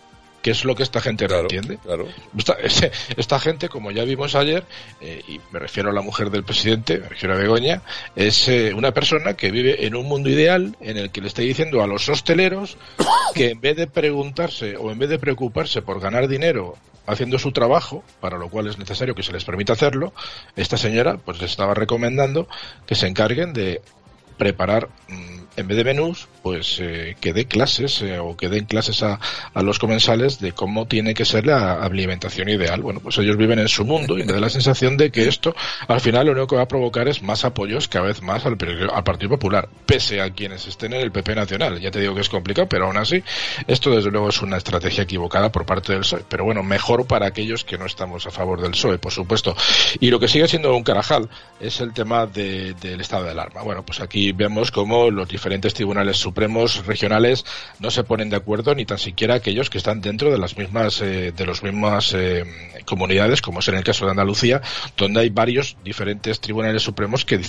que 0.46 0.52
es 0.52 0.64
lo 0.64 0.76
que 0.76 0.84
esta 0.84 1.02
gente 1.02 1.28
no 1.28 1.40
entiende. 1.40 1.80
Claro. 1.80 2.08
Esta, 2.38 2.56
esta, 3.18 3.40
gente, 3.40 3.68
como 3.68 3.90
ya 3.90 4.04
vimos 4.04 4.36
ayer, 4.36 4.64
eh, 5.02 5.24
y 5.28 5.42
me 5.52 5.58
refiero 5.58 5.90
a 5.90 5.92
la 5.92 6.02
mujer 6.02 6.30
del 6.30 6.44
presidente, 6.44 7.00
me 7.00 7.10
refiero 7.10 7.34
a 7.34 7.38
Begoña, 7.38 7.82
es 8.16 8.48
eh, 8.48 8.72
una 8.76 8.92
persona 8.92 9.34
que 9.34 9.50
vive 9.50 9.88
en 9.88 9.96
un 9.96 10.08
mundo 10.08 10.30
ideal 10.30 10.78
en 10.82 10.98
el 10.98 11.10
que 11.10 11.22
le 11.22 11.30
está 11.30 11.42
diciendo 11.42 11.82
a 11.82 11.88
los 11.88 12.08
hosteleros 12.10 12.78
que 13.34 13.50
en 13.50 13.60
vez 13.60 13.76
de 13.76 13.88
preguntarse 13.88 14.78
o 14.78 14.92
en 14.92 15.00
vez 15.00 15.10
de 15.10 15.18
preocuparse 15.18 15.82
por 15.82 16.00
ganar 16.00 16.28
dinero 16.28 16.76
haciendo 17.08 17.40
su 17.40 17.52
trabajo, 17.52 18.04
para 18.20 18.38
lo 18.38 18.48
cual 18.48 18.68
es 18.68 18.78
necesario 18.78 19.16
que 19.16 19.24
se 19.24 19.34
les 19.34 19.46
permita 19.46 19.74
hacerlo, 19.74 20.14
esta 20.56 20.78
señora 20.78 21.18
pues 21.18 21.42
les 21.42 21.50
estaba 21.50 21.74
recomendando 21.74 22.48
que 22.86 22.94
se 22.94 23.08
encarguen 23.08 23.52
de 23.52 23.82
preparar 24.38 24.90
mm, 25.08 25.45
en 25.58 25.68
vez 25.68 25.78
de 25.78 25.84
menús, 25.84 26.28
pues 26.42 26.80
eh, 26.82 27.16
que 27.20 27.34
dé 27.34 27.46
clases 27.46 28.02
eh, 28.02 28.20
o 28.20 28.36
que 28.36 28.50
den 28.50 28.66
clases 28.66 29.04
a, 29.04 29.20
a, 29.54 29.62
los 29.62 29.80
comensales 29.80 30.40
de 30.40 30.52
cómo 30.52 30.88
tiene 30.88 31.14
que 31.14 31.26
ser 31.26 31.48
la 31.48 31.74
alimentación 31.74 32.50
ideal. 32.50 32.82
Bueno, 32.82 33.00
pues 33.00 33.18
ellos 33.18 33.38
viven 33.38 33.60
en 33.60 33.68
su 33.68 33.86
mundo 33.86 34.18
y 34.18 34.24
me 34.24 34.34
da 34.34 34.40
la 34.40 34.50
sensación 34.50 34.98
de 34.98 35.12
que 35.12 35.28
esto 35.28 35.56
al 35.88 36.02
final 36.02 36.28
lo 36.28 36.34
único 36.34 36.48
que 36.48 36.56
va 36.58 36.64
a 36.64 36.68
provocar 36.68 37.08
es 37.08 37.22
más 37.22 37.46
apoyos 37.46 37.88
cada 37.88 38.08
vez 38.08 38.22
más 38.22 38.46
al, 38.46 38.58
al 38.94 39.04
Partido 39.04 39.30
Popular, 39.30 39.70
pese 39.86 40.22
a 40.22 40.32
quienes 40.32 40.68
estén 40.68 40.94
en 40.94 41.02
el 41.02 41.12
PP 41.12 41.36
Nacional. 41.36 41.80
Ya 41.80 41.92
te 41.92 42.00
digo 42.00 42.14
que 42.14 42.22
es 42.22 42.30
complicado, 42.30 42.68
pero 42.68 42.88
aún 42.88 42.98
así, 42.98 43.24
esto 43.68 43.92
desde 43.92 44.12
luego 44.12 44.30
es 44.30 44.42
una 44.42 44.58
estrategia 44.58 45.04
equivocada 45.04 45.52
por 45.52 45.66
parte 45.66 45.94
del 45.94 46.02
PSOE. 46.02 46.26
Pero 46.28 46.44
bueno, 46.44 46.64
mejor 46.64 47.08
para 47.08 47.28
aquellos 47.28 47.64
que 47.64 47.78
no 47.78 47.86
estamos 47.86 48.26
a 48.28 48.32
favor 48.32 48.62
del 48.62 48.72
PSOE, 48.72 48.98
por 48.98 49.12
supuesto. 49.12 49.56
Y 50.00 50.10
lo 50.10 50.20
que 50.20 50.28
sigue 50.28 50.48
siendo 50.48 50.76
un 50.76 50.84
carajal 50.84 51.30
es 51.60 51.80
el 51.82 51.94
tema 51.94 52.26
de, 52.26 52.74
del 52.74 53.02
estado 53.02 53.24
de 53.24 53.32
alarma. 53.32 53.62
Bueno, 53.64 53.84
pues 53.84 54.02
aquí 54.02 54.32
vemos 54.32 54.72
cómo 54.72 55.10
los 55.10 55.28
diferentes 55.28 55.45
tribunales 55.74 56.18
supremos 56.18 56.86
regionales 56.86 57.46
no 57.80 57.92
se 57.92 58.04
ponen 58.04 58.30
de 58.30 58.36
acuerdo 58.36 58.74
ni 58.76 58.86
tan 58.86 58.98
siquiera 58.98 59.36
aquellos 59.36 59.70
que 59.70 59.78
están 59.78 60.02
dentro 60.02 60.32
de 60.32 60.38
las 60.38 60.58
mismas 60.58 61.02
eh, 61.02 61.32
de 61.36 61.46
las 61.46 61.64
mismas 61.64 62.14
eh, 62.14 62.44
comunidades 62.86 63.42
como 63.42 63.60
es 63.60 63.68
en 63.68 63.76
el 63.76 63.84
caso 63.84 64.06
de 64.06 64.12
Andalucía 64.12 64.62
donde 64.98 65.22
hay 65.22 65.30
varios 65.30 65.78
diferentes 65.84 66.40
tribunales 66.40 66.82
supremos 66.84 67.26
que 67.26 67.40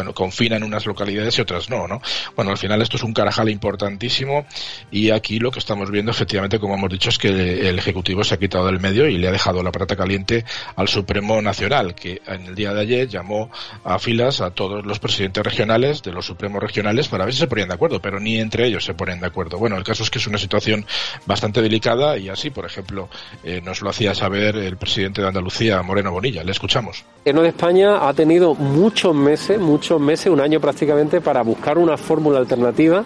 bueno, 0.00 0.14
confinan 0.14 0.62
unas 0.62 0.86
localidades 0.86 1.36
y 1.36 1.42
otras 1.42 1.68
no, 1.68 1.86
¿no? 1.86 2.00
Bueno, 2.34 2.52
al 2.52 2.56
final 2.56 2.80
esto 2.80 2.96
es 2.96 3.02
un 3.02 3.12
carajal 3.12 3.50
importantísimo 3.50 4.46
y 4.90 5.10
aquí 5.10 5.38
lo 5.38 5.50
que 5.50 5.58
estamos 5.58 5.90
viendo 5.90 6.10
efectivamente, 6.10 6.58
como 6.58 6.74
hemos 6.74 6.90
dicho, 6.90 7.10
es 7.10 7.18
que 7.18 7.68
el 7.68 7.78
Ejecutivo 7.78 8.24
se 8.24 8.34
ha 8.34 8.38
quitado 8.38 8.64
del 8.64 8.80
medio 8.80 9.06
y 9.06 9.18
le 9.18 9.28
ha 9.28 9.32
dejado 9.32 9.62
la 9.62 9.70
plata 9.70 9.96
caliente 9.96 10.46
al 10.76 10.88
Supremo 10.88 11.42
Nacional, 11.42 11.94
que 11.94 12.22
en 12.26 12.46
el 12.46 12.54
día 12.54 12.72
de 12.72 12.80
ayer 12.80 13.08
llamó 13.08 13.50
a 13.84 13.98
filas 13.98 14.40
a 14.40 14.52
todos 14.52 14.86
los 14.86 14.98
presidentes 14.98 15.44
regionales 15.44 16.02
de 16.02 16.12
los 16.12 16.24
Supremos 16.24 16.62
regionales 16.62 17.08
para 17.08 17.26
ver 17.26 17.34
si 17.34 17.40
se 17.40 17.46
ponían 17.46 17.68
de 17.68 17.74
acuerdo, 17.74 18.00
pero 18.00 18.20
ni 18.20 18.38
entre 18.38 18.66
ellos 18.66 18.86
se 18.86 18.94
ponen 18.94 19.20
de 19.20 19.26
acuerdo. 19.26 19.58
Bueno, 19.58 19.76
el 19.76 19.84
caso 19.84 20.02
es 20.02 20.08
que 20.08 20.18
es 20.18 20.26
una 20.26 20.38
situación 20.38 20.86
bastante 21.26 21.60
delicada 21.60 22.16
y 22.16 22.30
así, 22.30 22.48
por 22.48 22.64
ejemplo, 22.64 23.10
eh, 23.44 23.60
nos 23.62 23.82
lo 23.82 23.90
hacía 23.90 24.14
saber 24.14 24.56
el 24.56 24.78
presidente 24.78 25.20
de 25.20 25.28
Andalucía, 25.28 25.82
Moreno 25.82 26.10
Bonilla. 26.10 26.42
Le 26.42 26.52
escuchamos. 26.52 27.04
El 27.22 27.36
de 27.36 27.48
España 27.48 28.08
ha 28.08 28.14
tenido 28.14 28.54
muchos 28.54 29.14
meses, 29.14 29.58
muchos 29.58 29.89
meses, 29.98 30.26
un 30.26 30.40
año 30.40 30.60
prácticamente, 30.60 31.20
para 31.20 31.42
buscar 31.42 31.78
una 31.78 31.96
fórmula 31.96 32.38
alternativa 32.38 33.02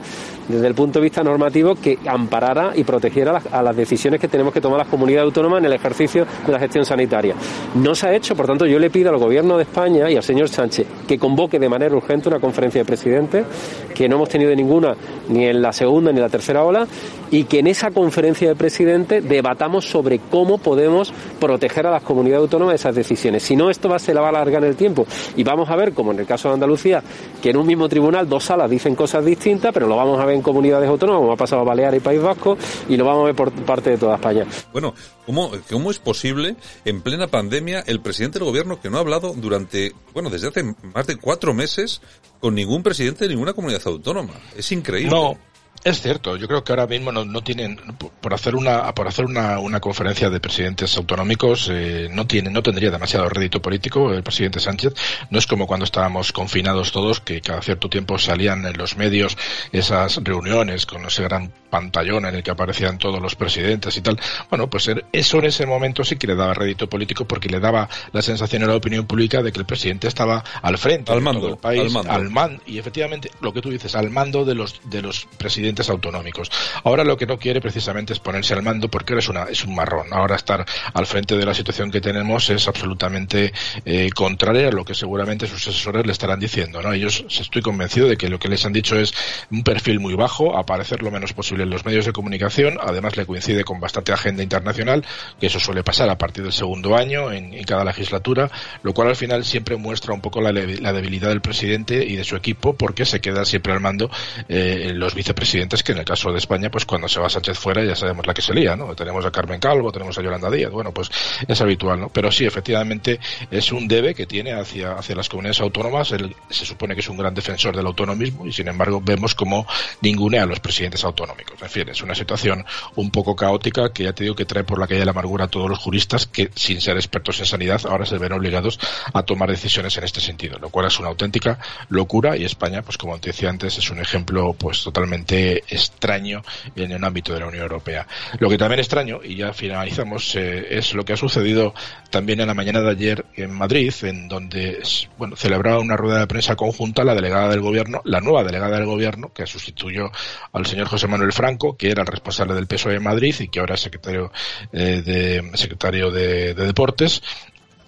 desde 0.49 0.67
el 0.67 0.75
punto 0.75 0.99
de 0.99 1.05
vista 1.05 1.23
normativo 1.23 1.75
que 1.75 1.99
amparara 2.07 2.73
y 2.75 2.85
protegiera 2.85 3.41
a 3.50 3.62
las 3.62 3.76
decisiones 3.76 4.21
que 4.21 4.29
tenemos 4.29 4.53
que 4.53 4.61
tomar 4.61 4.79
las 4.79 4.88
comunidades 4.88 5.26
autónomas 5.26 5.61
en 5.61 5.67
el 5.67 5.73
ejercicio 5.73 6.26
de 6.45 6.53
la 6.53 6.59
gestión 6.59 6.85
sanitaria. 6.85 7.35
No 7.75 7.95
se 7.95 8.09
ha 8.09 8.14
hecho, 8.14 8.35
por 8.35 8.47
tanto, 8.47 8.67
yo 8.67 8.79
le 8.79 8.91
pido 8.91 9.11
al 9.11 9.19
Gobierno 9.19 9.57
de 9.57 9.62
España 9.62 10.11
y 10.11 10.17
al 10.17 10.23
señor 10.23 10.49
Sánchez 10.49 10.87
que 11.07 11.19
convoque 11.19 11.59
de 11.59 11.69
manera 11.69 11.95
urgente 11.95 12.29
una 12.29 12.41
conferencia 12.41 12.81
de 12.81 12.85
presidentes, 12.85 13.47
que 13.95 14.09
no 14.09 14.17
hemos 14.17 14.29
tenido 14.29 14.55
ninguna 14.55 14.97
ni 15.29 15.47
en 15.47 15.62
la 15.62 15.73
segunda 15.73 16.11
ni 16.11 16.19
en 16.19 16.23
la 16.23 16.29
tercera 16.29 16.64
ola, 16.64 16.87
y 17.35 17.45
que 17.45 17.59
en 17.59 17.67
esa 17.67 17.91
conferencia 17.91 18.47
de 18.47 18.55
presidentes 18.55 19.29
debatamos 19.29 19.91
sobre 19.91 20.21
cómo 20.21 20.59
podemos 20.59 21.12
proteger 21.41 21.85
a 21.85 21.91
las 21.91 22.05
comunidades 22.05 22.43
autónomas 22.43 22.75
de 22.75 22.76
esas 22.76 22.95
decisiones. 22.95 23.43
Si 23.43 23.57
no, 23.57 23.71
esto 23.71 23.88
va, 23.88 23.99
se 23.99 24.14
la 24.14 24.21
va 24.21 24.29
a 24.29 24.31
alargar 24.31 24.62
en 24.62 24.71
el 24.71 24.76
tiempo. 24.76 25.05
Y 25.35 25.43
vamos 25.43 25.69
a 25.69 25.75
ver, 25.75 25.95
como 25.95 26.12
en 26.12 26.21
el 26.21 26.26
caso 26.26 26.47
de 26.47 26.55
Andalucía, 26.55 27.03
que 27.43 27.50
en 27.50 27.57
un 27.57 27.67
mismo 27.67 27.88
tribunal 27.88 28.29
dos 28.29 28.45
salas 28.45 28.71
dicen 28.71 28.95
cosas 28.95 29.25
distintas, 29.25 29.73
pero 29.75 29.88
lo 29.88 29.97
vamos 29.97 30.21
a 30.21 30.25
ver 30.26 30.37
en 30.37 30.43
comunidades 30.43 30.88
autónomas, 30.88 31.23
como 31.23 31.33
ha 31.33 31.37
pasado 31.37 31.62
a 31.62 31.64
Baleares 31.64 32.00
y 32.00 32.05
País 32.05 32.23
Vasco, 32.23 32.57
y 32.88 32.97
lo 32.97 33.05
vamos 33.05 33.23
a 33.23 33.26
ver 33.26 33.35
por 33.35 33.50
parte 33.50 33.91
de 33.91 33.99
toda 33.99 34.14
España. 34.14 34.47
Bueno, 34.73 34.95
¿cómo, 35.26 35.50
¿cómo 35.69 35.91
es 35.91 35.99
posible, 35.99 36.55
en 36.85 37.00
plena 37.00 37.26
pandemia, 37.26 37.83
el 37.85 38.00
presidente 38.00 38.38
del 38.38 38.47
gobierno 38.47 38.81
que 38.81 38.91
no 38.91 38.99
ha 38.99 39.00
hablado 39.00 39.35
durante, 39.37 39.93
bueno, 40.12 40.31
desde 40.31 40.47
hace 40.47 40.62
más 40.95 41.09
de 41.09 41.17
cuatro 41.17 41.53
meses 41.53 42.00
con 42.38 42.55
ningún 42.55 42.85
presidente 42.85 43.25
de 43.25 43.31
ninguna 43.31 43.55
comunidad 43.55 43.83
autónoma? 43.87 44.35
Es 44.57 44.71
increíble. 44.71 45.11
No. 45.11 45.37
Es 45.83 46.00
cierto, 46.00 46.38
yo 46.38 46.49
creo 46.49 46.64
que 46.64 46.73
ahora 46.73 46.87
mismo 46.87 47.12
no, 47.12 47.43
tienen, 47.43 47.76
por 48.21 48.33
hacer 48.33 48.57
una, 48.57 48.95
por 48.95 49.07
hacer 49.07 49.26
una, 49.26 49.59
una 49.59 49.81
conferencia 49.81 50.31
de 50.31 50.40
presidentes 50.40 50.97
autonómicos, 50.97 51.69
eh, 51.71 52.09
no 52.11 52.26
tiene, 52.26 52.49
no 52.49 52.62
tendría 52.62 52.90
demasiado 52.90 53.28
rédito 53.28 53.61
político 53.61 54.11
el 54.11 54.23
presidente 54.23 54.61
Sánchez. 54.61 54.95
No 55.28 55.38
es 55.38 55.47
como 55.47 55.66
cuando 55.66 55.85
estábamos 55.85 56.33
confinados 56.33 56.90
todos, 56.90 57.21
que 57.21 57.43
cada 57.43 57.61
cierto 57.61 57.90
tiempo 57.90 58.19
salían 58.19 58.64
en 58.64 58.78
los 58.78 58.97
medios 58.97 59.37
esas 59.73 60.21
reuniones 60.25 60.87
con 60.87 61.04
ese 61.04 61.23
gran 61.23 61.52
pantallón 61.69 62.25
en 62.26 62.37
el 62.37 62.43
que 62.43 62.52
aparecían 62.52 62.97
todos 62.97 63.21
los 63.21 63.35
presidentes 63.35 63.95
y 63.99 64.00
tal. 64.00 64.19
Bueno, 64.49 64.71
pues 64.71 64.88
eso 65.12 65.38
en 65.38 65.45
ese 65.45 65.66
momento 65.66 66.02
sí 66.02 66.16
que 66.16 66.28
le 66.28 66.35
daba 66.35 66.54
rédito 66.54 66.88
político 66.88 67.26
porque 67.26 67.50
le 67.50 67.61
daba 67.61 67.90
la 68.12 68.23
sensación 68.23 68.62
a 68.62 68.69
la 68.69 68.76
opinión 68.76 69.07
pública 69.07 69.43
de 69.43 69.52
que 69.52 69.59
el 69.59 69.66
presidente 69.66 70.09
estaba 70.09 70.43
al 70.62 70.78
frente 70.78 71.12
al 71.12 71.21
mando, 71.21 71.49
del 71.49 71.57
país, 71.59 71.83
al 71.83 71.90
mando. 71.90 72.11
al 72.11 72.31
mando. 72.31 72.62
Y 72.64 72.78
efectivamente, 72.78 73.31
lo 73.43 73.52
que 73.52 73.61
tú 73.61 73.69
dices, 73.69 73.95
al 73.97 74.09
mando 74.09 74.47
de 74.47 74.54
los, 74.54 74.81
de 74.85 75.02
los 75.02 75.26
presidentes 75.37 75.63
autonómicos. 75.88 76.50
Ahora 76.85 77.04
lo 77.04 77.16
que 77.16 77.26
no 77.26 77.38
quiere 77.38 77.61
precisamente 77.61 78.12
es 78.12 78.18
ponerse 78.18 78.54
al 78.54 78.62
mando 78.62 78.88
porque 78.88 79.12
ahora 79.12 79.21
es, 79.21 79.28
una, 79.28 79.44
es 79.44 79.64
un 79.64 79.75
marrón. 79.75 80.09
Ahora 80.12 80.37
estar 80.37 80.64
al 80.92 81.06
frente 81.06 81.37
de 81.37 81.44
la 81.44 81.54
situación 81.54 81.90
que 81.90 82.00
tenemos 82.00 82.50
es 82.50 82.68
absolutamente 82.68 83.52
eh, 83.85 84.11
contraria 84.14 84.68
a 84.68 84.73
lo 84.73 84.85
que 84.85 84.94
seguramente 84.94 85.47
sus 85.47 85.66
asesores 85.66 86.06
le 86.06 86.12
estarán 86.12 86.40
diciendo. 86.40 86.83
¿no? 86.83 86.92
Ellos 86.92 87.25
estoy 87.28 87.62
convencido 87.62 88.09
de 88.09 88.16
que 88.16 88.28
lo 88.28 88.38
que 88.38 88.49
les 88.49 88.64
han 88.64 88.73
dicho 88.73 88.97
es 88.99 89.14
un 89.50 89.62
perfil 89.62 90.00
muy 90.00 90.14
bajo, 90.14 90.56
aparecer 90.56 91.02
lo 91.02 91.11
menos 91.11 91.33
posible 91.33 91.64
en 91.64 91.71
los 91.71 91.85
medios 91.85 92.04
de 92.04 92.12
comunicación, 92.12 92.78
además 92.80 93.16
le 93.16 93.26
coincide 93.26 93.64
con 93.64 93.80
bastante 93.80 94.12
agenda 94.12 94.42
internacional, 94.42 95.04
que 95.40 95.47
eso 95.47 95.59
suele 95.59 95.83
pasar 95.83 96.09
a 96.11 96.18
partir 96.18 96.44
del 96.44 96.52
segundo 96.52 96.97
año 96.97 97.33
en, 97.33 97.54
cada 97.64 97.85
legislatura, 97.85 98.50
lo 98.83 98.92
cual 98.92 99.09
al 99.09 99.16
final 99.16 99.44
siempre 99.44 99.76
muestra 99.76 100.12
un 100.12 100.21
poco 100.21 100.40
la, 100.40 100.52
debilidad 100.52 101.28
del 101.28 101.40
presidente 101.40 102.04
y 102.04 102.16
de 102.16 102.25
su 102.25 102.37
equipo 102.37 102.75
porque 102.75 103.06
se 103.06 103.21
queda 103.21 103.44
siempre 103.44 103.73
al 103.73 103.80
mando 103.80 104.11
eh, 104.49 104.90
los 104.92 105.14
vicepresidentes 105.14 105.53
que 105.84 105.92
en 105.92 105.99
el 105.99 106.04
caso 106.04 106.32
de 106.32 106.38
España 106.38 106.70
pues 106.70 106.84
cuando 106.84 107.08
se 107.08 107.20
va 107.20 107.28
Sánchez 107.28 107.58
fuera 107.58 107.84
ya 107.84 107.94
sabemos 107.94 108.26
la 108.26 108.34
que 108.34 108.42
se 108.42 108.52
lía, 108.52 108.76
¿no? 108.76 108.94
Tenemos 108.94 109.25
a 109.25 109.30
Carmen 109.30 109.61
Calvo, 109.61 109.92
tenemos 109.92 110.18
a 110.18 110.23
Yolanda 110.23 110.50
Díaz, 110.50 110.70
bueno 110.70 110.92
pues 110.92 111.11
es 111.46 111.61
habitual, 111.61 112.00
¿no? 112.00 112.08
Pero 112.08 112.32
sí, 112.32 112.44
efectivamente 112.44 113.20
es 113.50 113.73
un 113.73 113.87
debe 113.87 114.14
que 114.14 114.26
tiene 114.26 114.52
hacia, 114.52 114.92
hacia 114.92 115.14
las 115.14 115.28
comunidades 115.28 115.61
autónomas, 115.61 116.12
Él, 116.12 116.34
se 116.50 116.64
supone 116.64 116.94
que 116.94 117.00
es 117.00 117.08
un 117.08 117.16
gran 117.16 117.34
defensor 117.34 117.76
del 117.76 117.87
autonomismo 117.87 118.46
y 118.46 118.52
sin 118.52 118.68
embargo 118.68 119.00
vemos 119.00 119.34
como 119.34 119.66
ningune 120.00 120.38
a 120.38 120.46
los 120.46 120.61
presidentes 120.61 121.04
autonómicos. 121.04 121.61
En 121.62 121.70
fin, 121.70 121.88
es 121.88 122.02
una 122.02 122.14
situación 122.14 122.64
un 122.96 123.11
poco 123.11 123.37
caótica 123.37 123.92
que 123.92 124.04
ya 124.04 124.12
te 124.12 124.25
digo 124.25 124.34
que 124.34 124.44
trae 124.44 124.64
por 124.64 124.78
la 124.78 124.87
calle 124.87 125.00
de 125.00 125.06
la 125.06 125.12
amargura 125.12 125.44
a 125.44 125.49
todos 125.49 125.68
los 125.68 125.78
juristas 125.78 126.26
que 126.26 126.50
sin 126.54 126.80
ser 126.80 126.96
expertos 126.96 127.38
en 127.40 127.46
sanidad 127.46 127.80
ahora 127.87 128.06
se 128.06 128.18
ven 128.18 128.32
obligados 128.32 128.78
a 129.12 129.23
tomar 129.23 129.50
decisiones 129.50 129.96
en 129.99 130.04
este 130.04 130.20
sentido, 130.20 130.58
lo 130.58 130.70
cual 130.70 130.87
es 130.87 130.99
una 130.99 131.08
auténtica 131.08 131.58
locura 131.88 132.37
y 132.37 132.44
España, 132.44 132.82
pues 132.82 132.99
como 132.99 133.18
te 133.18 133.30
decía 133.30 133.50
antes, 133.50 133.78
es 133.78 133.90
un 133.90 134.00
ejemplo 134.00 134.54
pues 134.54 134.82
totalmente 134.82 135.43
extraño 135.68 136.42
en 136.76 136.92
el 136.92 137.04
ámbito 137.04 137.32
de 137.32 137.40
la 137.40 137.46
Unión 137.46 137.62
Europea. 137.62 138.06
Lo 138.38 138.48
que 138.48 138.58
también 138.58 138.80
extraño, 138.80 139.20
y 139.22 139.36
ya 139.36 139.52
finalizamos, 139.52 140.34
eh, 140.36 140.78
es 140.78 140.94
lo 140.94 141.04
que 141.04 141.14
ha 141.14 141.16
sucedido 141.16 141.74
también 142.10 142.40
en 142.40 142.46
la 142.46 142.54
mañana 142.54 142.80
de 142.80 142.90
ayer 142.90 143.24
en 143.34 143.52
Madrid, 143.52 143.92
en 144.02 144.28
donde 144.28 144.82
bueno, 145.18 145.36
celebraba 145.36 145.80
una 145.80 145.96
rueda 145.96 146.20
de 146.20 146.26
prensa 146.26 146.56
conjunta 146.56 147.04
la 147.04 147.14
delegada 147.14 147.48
del 147.48 147.60
gobierno, 147.60 148.00
la 148.04 148.20
nueva 148.20 148.44
delegada 148.44 148.76
del 148.76 148.86
gobierno, 148.86 149.32
que 149.32 149.46
sustituyó 149.46 150.10
al 150.52 150.66
señor 150.66 150.88
José 150.88 151.06
Manuel 151.06 151.32
Franco, 151.32 151.76
que 151.76 151.90
era 151.90 152.02
el 152.02 152.08
responsable 152.08 152.54
del 152.54 152.66
PSOE 152.66 152.96
en 152.96 153.02
Madrid 153.02 153.34
y 153.40 153.48
que 153.48 153.60
ahora 153.60 153.74
es 153.74 153.80
secretario 153.80 154.32
eh, 154.72 155.02
de 155.04 155.50
secretario 155.56 156.10
de 156.10 156.54
Deportes, 156.54 157.22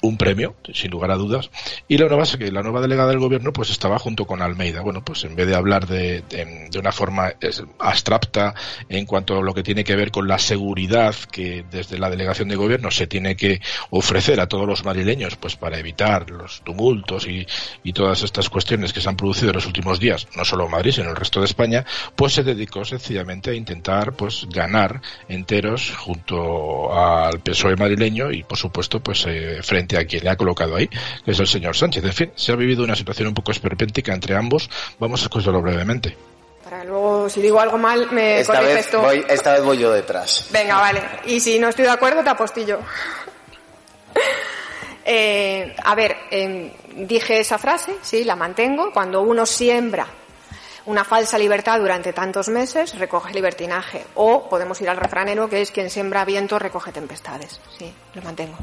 un 0.07 0.17
premio, 0.17 0.57
sin 0.73 0.91
lugar 0.91 1.11
a 1.11 1.17
dudas, 1.17 1.51
y 1.89 1.99
la 1.99 2.09
nueva, 2.09 2.25
la 2.39 2.63
nueva 2.63 2.81
delegada 2.81 3.11
del 3.11 3.19
gobierno 3.19 3.53
pues 3.53 3.71
estaba 3.71 3.99
junto 3.99 4.27
con 4.27 4.43
Almeida. 4.43 4.83
Bueno, 4.83 5.05
pues 5.05 5.25
en 5.25 5.37
vez 5.37 5.47
de 5.47 5.55
hablar 5.55 5.87
de, 5.87 6.23
de, 6.29 6.79
una 6.79 6.93
forma 6.93 7.33
abstracta 7.79 8.55
en 8.89 9.07
cuanto 9.07 9.39
a 9.39 9.43
lo 9.43 9.55
que 9.55 9.63
tiene 9.63 9.85
que 9.85 9.97
ver 9.97 10.11
con 10.11 10.29
la 10.29 10.39
seguridad 10.39 11.15
que 11.31 11.65
desde 11.71 11.99
la 11.99 12.11
delegación 12.11 12.49
de 12.49 12.57
gobierno 12.57 12.91
se 12.91 13.07
tiene 13.07 13.37
que 13.37 13.61
ofrecer 13.91 14.41
a 14.41 14.47
todos 14.47 14.67
los 14.67 14.85
madrileños 14.85 15.37
pues 15.37 15.57
para 15.57 15.79
evitar 15.79 16.31
los 16.31 16.63
tumultos 16.63 17.27
y, 17.27 17.47
y 17.83 17.93
todas 17.93 18.23
estas 18.23 18.51
cuestiones 18.51 18.93
que 18.93 19.01
se 19.01 19.09
han 19.09 19.17
producido 19.17 19.51
en 19.51 19.57
los 19.57 19.67
últimos 19.67 19.99
días, 20.01 20.29
no 20.37 20.45
solo 20.45 20.67
en 20.67 20.71
Madrid, 20.71 20.93
sino 20.93 21.05
en 21.05 21.11
el 21.11 21.17
resto 21.17 21.41
de 21.41 21.47
España, 21.47 21.85
pues 22.15 22.35
se 22.35 22.43
dedicó 22.43 22.85
sencillamente 22.85 23.51
a 23.51 23.55
intentar 23.55 24.13
pues 24.13 24.47
ganar 24.51 25.01
enteros 25.29 25.95
junto 25.97 26.93
al 26.93 27.41
PSOE 27.41 27.77
madrileño 27.77 28.31
y 28.31 28.43
por 28.43 28.59
supuesto 28.59 29.01
pues 29.01 29.25
eh, 29.27 29.61
frente 29.63 29.96
a 29.99 30.05
quien 30.05 30.25
le 30.25 30.31
ha 30.31 30.37
colocado 30.37 30.77
ahí, 30.77 30.89
que 30.89 31.31
es 31.31 31.39
el 31.41 31.47
señor 31.47 31.77
Sánchez. 31.77 32.05
En 32.05 32.13
fin, 32.13 32.33
se 32.35 32.53
ha 32.53 32.57
vivido 32.57 32.85
una 32.85 32.97
situación 32.97 33.29
un 33.29 33.35
poco 33.35 33.53
esperpéntica 33.53 34.13
entre 34.13 34.37
ambos. 34.37 34.69
Vamos 34.99 35.21
a 35.23 35.25
escucharlo 35.25 35.63
brevemente. 35.63 36.17
Para 36.65 36.83
luego, 36.83 37.29
si 37.29 37.41
digo 37.41 37.61
algo 37.61 37.79
mal, 37.79 38.11
me 38.11 38.41
esta 38.41 38.61
vez 38.61 38.91
Voy, 38.93 39.25
esta 39.29 39.53
vez 39.53 39.63
voy 39.63 39.79
yo 39.79 39.93
detrás. 39.93 40.49
Venga, 40.51 40.81
vale. 40.81 41.01
Y 41.27 41.39
si 41.39 41.61
no 41.61 41.69
estoy 41.69 41.85
de 41.85 41.93
acuerdo, 41.93 42.25
te 42.25 42.31
apostillo. 42.31 42.81
eh, 45.05 45.77
a 45.85 45.95
ver, 45.95 46.17
eh, 46.33 46.75
dije 46.97 47.39
esa 47.39 47.57
frase, 47.59 47.95
sí, 48.03 48.25
la 48.25 48.35
mantengo. 48.35 48.91
Cuando 48.93 49.23
uno 49.23 49.47
siembra 49.47 50.09
una 50.87 51.05
falsa 51.05 51.39
libertad 51.39 51.79
durante 51.79 52.13
tantos 52.13 52.49
meses, 52.49 52.99
recoge 52.99 53.33
libertinaje. 53.33 54.05
O 54.15 54.49
podemos 54.49 54.81
ir 54.81 54.89
al 54.89 54.97
refranero, 54.97 55.49
que 55.49 55.63
es 55.63 55.71
quien 55.71 55.89
siembra 55.89 56.25
viento, 56.25 56.59
recoge 56.59 56.91
tempestades. 56.91 57.61
Sí, 57.79 57.93
lo 58.15 58.23
mantengo. 58.23 58.57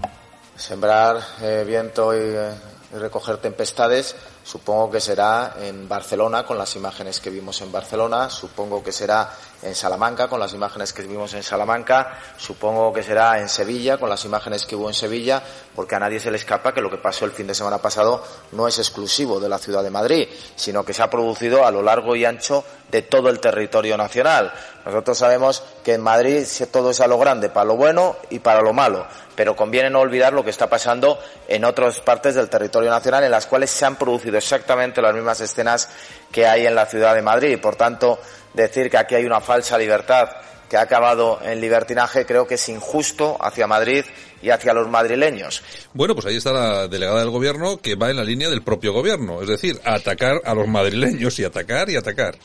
Sembrar 0.55 1.19
eh, 1.41 1.63
viento 1.65 2.13
eh, 2.13 2.53
y, 2.93 2.97
recoger 2.97 3.37
tempestades, 3.37 4.15
supongo 4.43 4.91
que 4.91 4.99
será 4.99 5.55
en 5.59 5.87
Barcelona 5.87 6.45
con 6.45 6.57
las 6.57 6.75
imágenes 6.75 7.19
que 7.19 7.29
vimos 7.29 7.61
en 7.61 7.71
Barcelona, 7.71 8.29
supongo 8.29 8.83
que 8.83 8.91
será 8.91 9.31
en 9.63 9.73
Salamanca 9.73 10.27
con 10.27 10.39
las 10.39 10.53
imágenes 10.53 10.91
que 10.93 11.03
vimos 11.03 11.33
en 11.33 11.43
Salamanca, 11.43 12.19
supongo 12.37 12.91
que 12.91 13.03
será 13.03 13.39
en 13.39 13.49
Sevilla 13.49 13.97
con 13.97 14.09
las 14.09 14.25
imágenes 14.25 14.65
que 14.65 14.75
hubo 14.75 14.89
en 14.89 14.93
Sevilla, 14.93 15.41
porque 15.75 15.95
a 15.95 15.99
nadie 15.99 16.19
se 16.19 16.29
le 16.29 16.37
escapa 16.37 16.73
que 16.73 16.81
lo 16.81 16.89
que 16.89 16.97
pasó 16.97 17.25
el 17.25 17.31
fin 17.31 17.47
de 17.47 17.55
semana 17.55 17.77
pasado 17.77 18.23
no 18.51 18.67
es 18.67 18.77
exclusivo 18.79 19.39
de 19.39 19.49
la 19.49 19.57
ciudad 19.57 19.83
de 19.83 19.89
Madrid, 19.89 20.27
sino 20.55 20.83
que 20.83 20.93
se 20.93 21.01
ha 21.01 21.09
producido 21.09 21.65
a 21.65 21.71
lo 21.71 21.81
largo 21.81 22.15
y 22.15 22.25
ancho 22.25 22.63
de 22.91 23.01
todo 23.01 23.29
el 23.29 23.39
territorio 23.39 23.97
nacional. 23.97 24.53
Nosotros 24.85 25.17
sabemos 25.17 25.63
que 25.83 25.93
en 25.93 26.01
Madrid 26.01 26.45
todo 26.71 26.91
es 26.91 26.99
a 26.99 27.07
lo 27.07 27.17
grande, 27.17 27.49
para 27.49 27.65
lo 27.65 27.75
bueno 27.75 28.17
y 28.29 28.39
para 28.39 28.61
lo 28.61 28.73
malo 28.73 29.07
pero 29.35 29.55
conviene 29.55 29.89
no 29.89 29.99
olvidar 29.99 30.33
lo 30.33 30.43
que 30.43 30.49
está 30.49 30.69
pasando 30.69 31.19
en 31.47 31.65
otras 31.65 31.99
partes 31.99 32.35
del 32.35 32.49
territorio 32.49 32.89
nacional 32.89 33.23
en 33.23 33.31
las 33.31 33.47
cuales 33.47 33.69
se 33.71 33.85
han 33.85 33.95
producido 33.95 34.32
exactamente 34.37 35.01
las 35.01 35.13
mismas 35.13 35.39
escenas 35.41 35.89
que 36.31 36.45
hay 36.45 36.65
en 36.65 36.75
la 36.75 36.85
ciudad 36.85 37.15
de 37.15 37.21
Madrid. 37.21 37.59
Por 37.61 37.75
tanto, 37.75 38.19
decir 38.53 38.89
que 38.89 38.97
aquí 38.97 39.15
hay 39.15 39.25
una 39.25 39.41
falsa 39.41 39.77
libertad 39.77 40.29
que 40.69 40.77
ha 40.77 40.81
acabado 40.81 41.39
en 41.43 41.61
libertinaje 41.61 42.25
creo 42.25 42.47
que 42.47 42.55
es 42.55 42.69
injusto 42.69 43.37
hacia 43.39 43.67
Madrid 43.67 44.05
y 44.41 44.49
hacia 44.49 44.73
los 44.73 44.89
madrileños. 44.89 45.61
Bueno, 45.93 46.15
pues 46.15 46.25
ahí 46.25 46.37
está 46.37 46.51
la 46.51 46.87
delegada 46.87 47.19
del 47.19 47.29
gobierno 47.29 47.77
que 47.77 47.95
va 47.95 48.09
en 48.09 48.17
la 48.17 48.23
línea 48.23 48.49
del 48.49 48.63
propio 48.63 48.91
gobierno, 48.91 49.41
es 49.41 49.47
decir, 49.47 49.79
atacar 49.85 50.41
a 50.43 50.53
los 50.53 50.67
madrileños 50.67 51.37
y 51.39 51.43
atacar 51.43 51.89
y 51.89 51.95
atacar. 51.95 52.37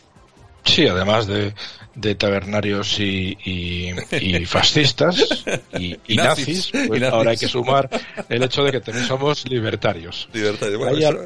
Sí, 0.65 0.87
además 0.87 1.27
de, 1.27 1.55
de 2.01 2.15
tabernarios 2.15 3.01
y, 3.01 3.37
y, 3.45 4.45
fascistas 4.47 5.45
y, 5.79 6.17
nazis, 6.17 6.71
pues 6.87 7.03
ahora 7.03 7.33
hay 7.33 7.37
que 7.37 7.49
sumar 7.49 7.89
el 8.29 8.43
hecho 8.43 8.63
de 8.63 8.73
que 8.73 8.81
también 8.81 9.07
somos 9.07 9.49
libertarios. 9.49 10.29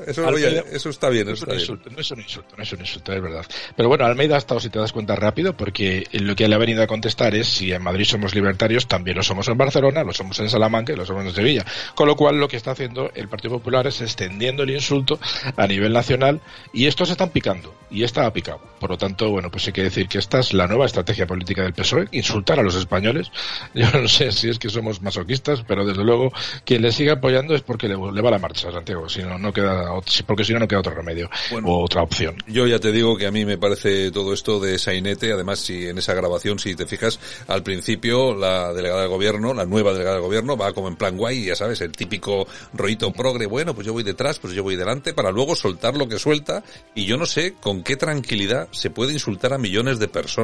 eso, 0.07 0.91
está 0.91 1.11
bien. 1.11 1.27
no, 1.27 1.33
es 1.33 1.43
un 1.43 1.55
insulto, 1.55 1.91
no 1.91 2.01
es 2.01 2.11
un 2.11 2.21
insulto, 2.21 2.55
no 2.57 2.63
es 2.63 2.73
un 2.73 2.81
insulto, 2.81 3.13
es 3.13 3.23
verdad. 3.23 3.47
Pero 3.77 3.89
bueno, 3.89 4.05
Almeida 4.07 4.37
ha 4.37 4.39
estado, 4.39 4.61
si 4.61 4.71
te 4.71 4.79
das 4.79 4.93
cuenta, 4.93 5.15
rápido, 5.15 5.57
porque 5.57 6.07
lo 6.13 6.35
que 6.35 6.49
le 6.49 6.55
ha 6.55 6.59
venido 6.59 6.83
a 6.83 6.87
contestar 6.87 7.35
es 7.35 7.49
si 7.49 7.73
en 7.73 7.83
Madrid 7.83 8.05
somos 8.05 8.35
libertarios, 8.35 8.87
también 8.87 9.17
lo 9.17 9.23
somos 9.23 9.49
en 9.49 9.59
Barcelona, 9.59 10.05
lo 10.05 10.13
somos 10.13 10.39
en 10.41 10.49
Salamanca 10.49 10.93
y 10.93 10.97
lo 10.97 11.05
somos 11.05 11.25
en 11.27 11.35
Sevilla. 11.35 11.65
Con 11.95 12.09
lo 12.09 12.17
cual, 12.17 12.39
lo 12.39 12.49
que 12.49 12.57
está 12.57 12.71
haciendo 12.71 13.11
el 13.15 13.29
Partido 13.29 13.59
Popular 13.59 13.87
es 13.87 14.01
extendiendo 14.01 14.63
el 14.63 14.71
insulto 14.71 15.21
a 15.57 15.67
nivel 15.67 15.93
nacional 15.93 16.41
y 16.73 16.87
estos 16.87 17.11
están 17.11 17.31
picando 17.31 17.75
y 17.91 18.05
está 18.05 18.33
picado. 18.33 18.61
Por 18.81 18.91
lo 18.91 18.99
tanto, 18.99 19.31
bueno, 19.31 19.51
pues 19.51 19.67
hay 19.67 19.73
que 19.73 19.83
decir 19.83 20.09
que 20.09 20.19
esta 20.19 20.41
es 20.41 20.55
la 20.55 20.62
nueva 20.67 20.87
estrategia 20.87 21.27
política 21.27 21.63
del 21.63 21.73
PSOE, 21.73 22.09
insultar 22.13 22.59
a 22.59 22.63
los 22.63 22.75
españoles. 22.75 23.31
Yo 23.75 23.91
no 23.93 24.09
sé 24.09 24.33
si 24.33 24.49
es 24.49 24.59
que 24.59 24.69
somos 24.69 25.03
masoquistas, 25.03 25.63
pero 25.67 25.85
desde 25.85 26.05
luego 26.05 26.33
quien 26.65 26.83
le 26.83 26.93
sigue 26.93 27.11
apoyando 27.11 27.55
es 27.55 27.63
porque 27.63 27.89
le, 27.89 27.97
va 27.97 28.31
la 28.31 28.39
marcha 28.39 28.69
a 28.69 28.73
Santiago, 28.73 29.09
si 29.09 29.23
no, 29.23 29.39
no 29.39 29.53
queda, 29.53 29.91
porque 30.27 30.45
si 30.45 30.53
no, 30.53 30.61
no 30.61 30.69
queda 30.69 30.81
otro 30.81 30.95
remedio 30.95 31.31
o 31.65 31.85
otra 31.85 32.03
opción. 32.03 32.37
Yo 32.47 32.67
ya 32.67 32.79
te 32.79 32.93
digo 32.93 33.17
que 33.17 33.27
a 33.27 33.31
mí 33.31 33.45
me 33.45 33.59
parece 33.59 34.11
todo 34.11 34.33
esto 34.33 34.61
de 34.61 34.79
sainete, 34.79 35.33
además 35.33 35.61
si 35.61 35.87
en 35.87 35.99
esa 35.99 36.15
grabación, 36.15 36.59
si 36.59 36.75
te 36.75 36.87
fijas, 36.87 37.19
al 37.49 37.63
principio 37.63 38.35
la 38.35 38.73
delegada 38.73 39.03
del 39.03 39.11
gobierno, 39.11 39.55
la 39.55 39.67
nueva 39.67 39.93
delegada 39.93 40.17
del 40.17 40.25
gobierno, 40.25 40.57
va 40.57 40.73
como 40.73 40.89
en 40.89 40.97
plan 40.97 41.17
guay, 41.17 41.47
ya 41.47 41.57
sabes, 41.57 41.81
el 41.81 41.93
típico 41.93 42.47
rollito 42.73 43.13
progre, 43.13 43.47
bueno, 43.47 43.75
pues 43.75 43.87
yo 43.87 43.93
voy 43.93 44.03
detrás, 44.03 44.39
pues 44.39 44.55
yo 44.55 44.63
voy 44.63 44.77
delante, 44.77 45.15
para 45.15 45.31
luego 45.31 45.57
soltar 45.57 45.97
lo 45.97 46.09
que 46.09 46.19
suelta, 46.19 46.63
y 46.95 47.05
yo 47.05 47.17
no 47.17 47.27
sé 47.27 47.55
con 47.61 47.83
qué 47.83 47.97
tranquilidad 47.97 48.69
se 48.71 48.91
puede 48.91 49.13
insultar 49.13 49.53
a 49.53 49.59
millones 49.59 49.99
de 49.99 50.09
personas, 50.09 50.42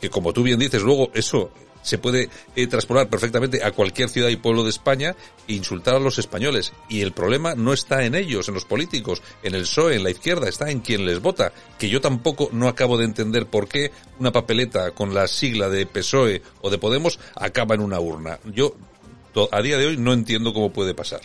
que 0.00 0.10
como 0.10 0.32
tú 0.32 0.42
bien 0.42 0.58
dices, 0.58 0.82
luego 0.82 1.10
eso 1.14 1.50
se 1.82 1.98
puede 1.98 2.30
eh, 2.56 2.66
transportar 2.66 3.08
perfectamente 3.08 3.64
a 3.64 3.72
cualquier 3.72 4.08
ciudad 4.08 4.28
y 4.28 4.36
pueblo 4.36 4.62
de 4.62 4.70
España 4.70 5.14
e 5.48 5.54
insultar 5.54 5.96
a 5.96 6.00
los 6.00 6.18
españoles. 6.18 6.72
Y 6.88 7.00
el 7.00 7.12
problema 7.12 7.54
no 7.54 7.72
está 7.72 8.04
en 8.04 8.14
ellos, 8.14 8.48
en 8.48 8.54
los 8.54 8.64
políticos, 8.64 9.20
en 9.42 9.54
el 9.54 9.62
PSOE, 9.62 9.96
en 9.96 10.04
la 10.04 10.10
izquierda, 10.10 10.48
está 10.48 10.70
en 10.70 10.80
quien 10.80 11.04
les 11.04 11.20
vota. 11.20 11.52
Que 11.78 11.88
yo 11.88 12.00
tampoco 12.00 12.48
no 12.52 12.68
acabo 12.68 12.96
de 12.96 13.04
entender 13.04 13.46
por 13.46 13.68
qué 13.68 13.90
una 14.18 14.32
papeleta 14.32 14.92
con 14.92 15.12
la 15.12 15.26
sigla 15.26 15.68
de 15.68 15.86
PSOE 15.86 16.42
o 16.60 16.70
de 16.70 16.78
Podemos 16.78 17.18
acaba 17.34 17.74
en 17.74 17.80
una 17.80 18.00
urna. 18.00 18.38
Yo 18.44 18.76
a 19.50 19.62
día 19.62 19.78
de 19.78 19.86
hoy 19.86 19.96
no 19.96 20.12
entiendo 20.12 20.52
cómo 20.52 20.72
puede 20.72 20.94
pasar. 20.94 21.20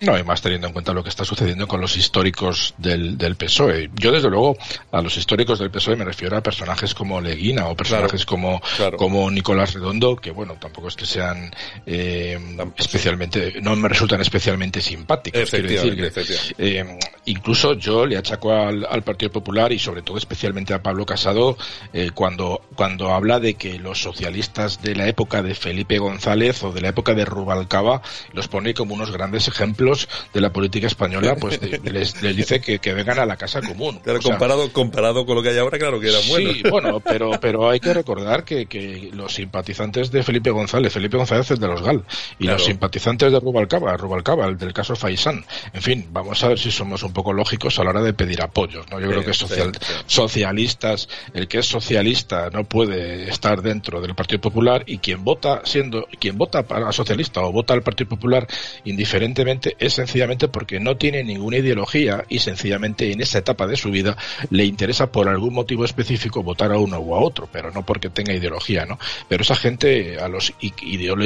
No, 0.00 0.18
y 0.18 0.24
más 0.24 0.40
teniendo 0.40 0.66
en 0.66 0.72
cuenta 0.72 0.94
lo 0.94 1.02
que 1.02 1.10
está 1.10 1.26
sucediendo 1.26 1.68
con 1.68 1.78
los 1.78 1.94
históricos 1.98 2.74
del, 2.78 3.18
del 3.18 3.36
PSOE. 3.36 3.90
Yo, 3.94 4.10
desde 4.10 4.30
luego, 4.30 4.56
a 4.92 5.02
los 5.02 5.14
históricos 5.18 5.58
del 5.58 5.70
PSOE 5.70 5.96
me 5.96 6.06
refiero 6.06 6.38
a 6.38 6.42
personajes 6.42 6.94
como 6.94 7.20
Leguina 7.20 7.66
o 7.66 7.76
personajes 7.76 8.24
como, 8.24 8.62
como 8.96 9.30
Nicolás 9.30 9.74
Redondo, 9.74 10.16
que 10.16 10.30
bueno, 10.30 10.56
tampoco 10.58 10.88
es 10.88 10.96
que 10.96 11.04
sean 11.04 11.54
eh, 11.84 12.38
especialmente, 12.78 13.60
no 13.60 13.76
me 13.76 13.88
resultan 13.88 14.22
especialmente 14.22 14.80
simpáticos. 14.80 15.50
Quiero 15.50 15.68
decir 15.68 16.12
eh, 16.56 16.98
incluso 17.26 17.74
yo 17.74 18.06
le 18.06 18.16
achaco 18.16 18.52
al, 18.52 18.86
al, 18.86 19.02
Partido 19.02 19.30
Popular 19.30 19.70
y 19.70 19.78
sobre 19.78 20.00
todo 20.00 20.16
especialmente 20.16 20.72
a 20.72 20.82
Pablo 20.82 21.04
Casado 21.04 21.58
eh, 21.92 22.10
cuando, 22.14 22.62
cuando 22.74 23.12
habla 23.12 23.38
de 23.38 23.54
que 23.54 23.78
los 23.78 24.00
socialistas 24.00 24.80
de 24.80 24.94
la 24.94 25.08
época 25.08 25.42
de 25.42 25.54
Felipe 25.54 25.98
González 25.98 26.62
o 26.62 26.72
de 26.72 26.80
la 26.80 26.88
época 26.88 27.12
de 27.12 27.26
Rubalcaba 27.26 28.00
los 28.32 28.48
pone 28.48 28.72
como 28.72 28.94
unos 28.94 29.10
grandes 29.10 29.46
ejemplos 29.48 29.89
de 30.32 30.40
la 30.40 30.52
política 30.52 30.86
española, 30.86 31.36
pues 31.36 31.60
les, 31.84 32.22
les, 32.22 32.36
dice 32.36 32.60
que, 32.60 32.78
que, 32.78 32.94
vengan 32.94 33.18
a 33.18 33.26
la 33.26 33.36
casa 33.36 33.60
común. 33.60 34.00
Claro, 34.02 34.20
comparado, 34.20 34.72
comparado 34.72 35.26
con 35.26 35.36
lo 35.36 35.42
que 35.42 35.50
hay 35.50 35.58
ahora, 35.58 35.78
claro 35.78 36.00
que 36.00 36.08
era 36.08 36.18
bueno. 36.28 36.52
Sí, 36.52 36.62
bueno, 36.70 37.00
pero, 37.00 37.32
pero 37.40 37.70
hay 37.70 37.80
que 37.80 37.94
recordar 37.94 38.44
que, 38.44 38.66
que 38.66 39.10
los 39.12 39.34
simpatizantes 39.34 40.10
de 40.10 40.22
Felipe 40.22 40.50
González, 40.50 40.92
Felipe 40.92 41.16
González 41.16 41.50
es 41.50 41.60
de 41.60 41.66
los 41.66 41.82
GAL, 41.82 42.04
y 42.38 42.46
los 42.46 42.64
simpatizantes 42.64 43.32
de 43.32 43.40
Rubalcaba, 43.40 43.96
Rubalcaba, 43.96 44.46
el 44.46 44.58
del 44.58 44.72
caso 44.72 44.96
Faisán, 44.96 45.44
en 45.72 45.82
fin, 45.82 46.08
vamos 46.10 46.42
a 46.44 46.48
ver 46.48 46.58
si 46.58 46.70
somos 46.70 47.02
un 47.02 47.12
poco 47.12 47.32
lógicos 47.32 47.78
a 47.78 47.84
la 47.84 47.90
hora 47.90 48.02
de 48.02 48.12
pedir 48.12 48.42
apoyos, 48.42 48.86
¿no? 48.90 49.00
Yo 49.00 49.08
creo 49.08 49.24
que 49.24 49.34
social, 49.34 49.72
socialistas, 50.06 51.08
el 51.34 51.48
que 51.48 51.58
es 51.58 51.66
socialista 51.66 52.50
no 52.50 52.64
puede 52.64 53.28
estar 53.28 53.62
dentro 53.62 54.00
del 54.00 54.14
Partido 54.14 54.40
Popular 54.40 54.84
y 54.86 54.98
quien 54.98 55.24
vota 55.24 55.62
siendo, 55.64 56.06
quien 56.18 56.36
vota 56.38 56.62
para 56.62 56.92
socialista 56.92 57.42
o 57.42 57.52
vota 57.52 57.74
al 57.74 57.82
Partido 57.82 58.10
Popular 58.10 58.46
indiferentemente 58.84 59.76
es 59.80 59.94
sencillamente 59.94 60.46
porque 60.48 60.78
no 60.78 60.96
tiene 60.96 61.24
ninguna 61.24 61.56
ideología 61.56 62.24
y 62.28 62.38
sencillamente 62.38 63.10
en 63.10 63.20
esa 63.20 63.38
etapa 63.38 63.66
de 63.66 63.76
su 63.76 63.90
vida 63.90 64.16
le 64.50 64.64
interesa 64.64 65.10
por 65.10 65.28
algún 65.28 65.54
motivo 65.54 65.84
específico 65.84 66.42
votar 66.42 66.70
a 66.70 66.78
uno 66.78 66.98
o 66.98 67.16
a 67.16 67.20
otro, 67.20 67.48
pero 67.50 67.70
no 67.72 67.84
porque 67.84 68.10
tenga 68.10 68.34
ideología, 68.34 68.84
¿no? 68.84 68.98
Pero 69.28 69.42
esa 69.42 69.56
gente, 69.56 70.20
a 70.20 70.28
los, 70.28 70.52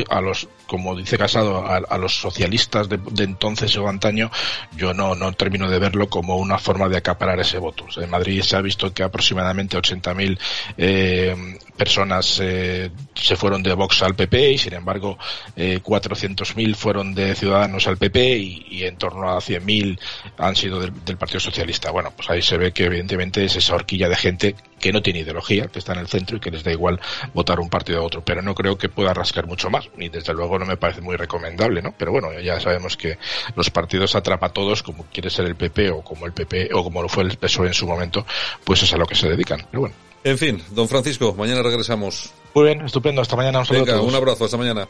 a 0.09 0.21
los 0.21 0.49
como 0.67 0.97
dice 0.97 1.19
Casado, 1.19 1.67
a, 1.67 1.99
los 1.99 2.21
socialistas 2.21 2.88
de, 2.88 2.99
entonces 3.25 3.77
o 3.77 3.88
antaño, 3.88 4.31
yo 4.77 4.95
no, 4.95 5.14
no 5.14 5.33
termino 5.33 5.69
de 5.69 5.79
verlo 5.79 6.09
como 6.09 6.37
una 6.37 6.59
forma 6.59 6.88
de 6.88 6.97
acaparar 6.97 7.40
ese 7.40 7.59
voto. 7.59 7.87
En 7.97 8.11
Madrid 8.11 8.40
se 8.43 8.57
ha 8.57 8.61
visto 8.61 8.93
que 8.93 9.03
aproximadamente 9.03 9.77
80.000 9.77 10.38
eh, 10.79 11.59
personas 11.76 12.38
eh, 12.42 12.90
se 13.14 13.37
fueron 13.37 13.62
de 13.62 13.74
Vox 13.74 14.02
al 14.02 14.14
PP 14.14 14.52
y, 14.52 14.58
sin 14.58 14.74
embargo, 14.74 15.18
eh, 15.56 15.80
400.000 15.82 16.74
fueron 16.74 17.14
de 17.14 17.34
Ciudadanos 17.34 17.87
al 17.87 17.96
PP 17.96 18.38
y, 18.38 18.84
en 18.84 18.96
torno 18.96 19.30
a 19.30 19.38
100.000 19.38 19.98
han 20.38 20.56
sido 20.56 20.80
del, 20.80 21.16
Partido 21.16 21.40
Socialista. 21.40 21.90
Bueno, 21.90 22.12
pues 22.14 22.28
ahí 22.30 22.42
se 22.42 22.56
ve 22.58 22.72
que 22.72 22.84
evidentemente 22.84 23.44
es 23.44 23.56
esa 23.56 23.74
horquilla 23.74 24.08
de 24.08 24.16
gente 24.16 24.56
que 24.78 24.92
no 24.92 25.02
tiene 25.02 25.20
ideología, 25.20 25.66
que 25.66 25.78
está 25.78 25.92
en 25.92 26.00
el 26.00 26.08
centro 26.08 26.37
y 26.37 26.40
que 26.40 26.50
les 26.50 26.62
da 26.62 26.72
igual 26.72 27.00
votar 27.32 27.60
un 27.60 27.70
partido 27.70 28.00
a 28.00 28.02
otro, 28.02 28.22
pero 28.24 28.42
no 28.42 28.54
creo 28.54 28.76
que 28.76 28.88
pueda 28.88 29.14
rascar 29.14 29.46
mucho 29.46 29.70
más, 29.70 29.88
y 29.96 30.08
desde 30.08 30.34
luego 30.34 30.58
no 30.58 30.66
me 30.66 30.76
parece 30.76 31.00
muy 31.00 31.16
recomendable, 31.16 31.80
¿no? 31.80 31.94
Pero 31.96 32.12
bueno, 32.12 32.38
ya 32.40 32.60
sabemos 32.60 32.96
que 32.96 33.18
los 33.56 33.70
partidos 33.70 34.14
atrapa 34.14 34.46
a 34.46 34.52
todos, 34.52 34.82
como 34.82 35.06
quiere 35.06 35.30
ser 35.30 35.46
el 35.46 35.56
PP 35.56 35.90
o 35.90 36.02
como 36.02 36.26
el 36.26 36.32
PP 36.32 36.70
o 36.74 36.84
como 36.84 37.00
lo 37.00 37.08
fue 37.08 37.22
el 37.22 37.37
PSOE 37.38 37.68
en 37.68 37.74
su 37.74 37.87
momento, 37.87 38.26
pues 38.64 38.82
es 38.82 38.92
a 38.92 38.98
lo 38.98 39.06
que 39.06 39.14
se 39.14 39.28
dedican. 39.28 39.66
Pero 39.70 39.80
bueno. 39.80 40.13
En 40.24 40.38
fin, 40.38 40.62
don 40.70 40.88
Francisco, 40.88 41.34
mañana 41.37 41.62
regresamos. 41.62 42.32
Muy 42.54 42.64
bien, 42.64 42.80
estupendo. 42.80 43.20
Hasta 43.20 43.37
mañana. 43.37 43.60
Un, 43.60 43.66
Venga, 43.68 44.00
un 44.00 44.14
abrazo. 44.14 44.46
Hasta 44.46 44.56
mañana. 44.56 44.82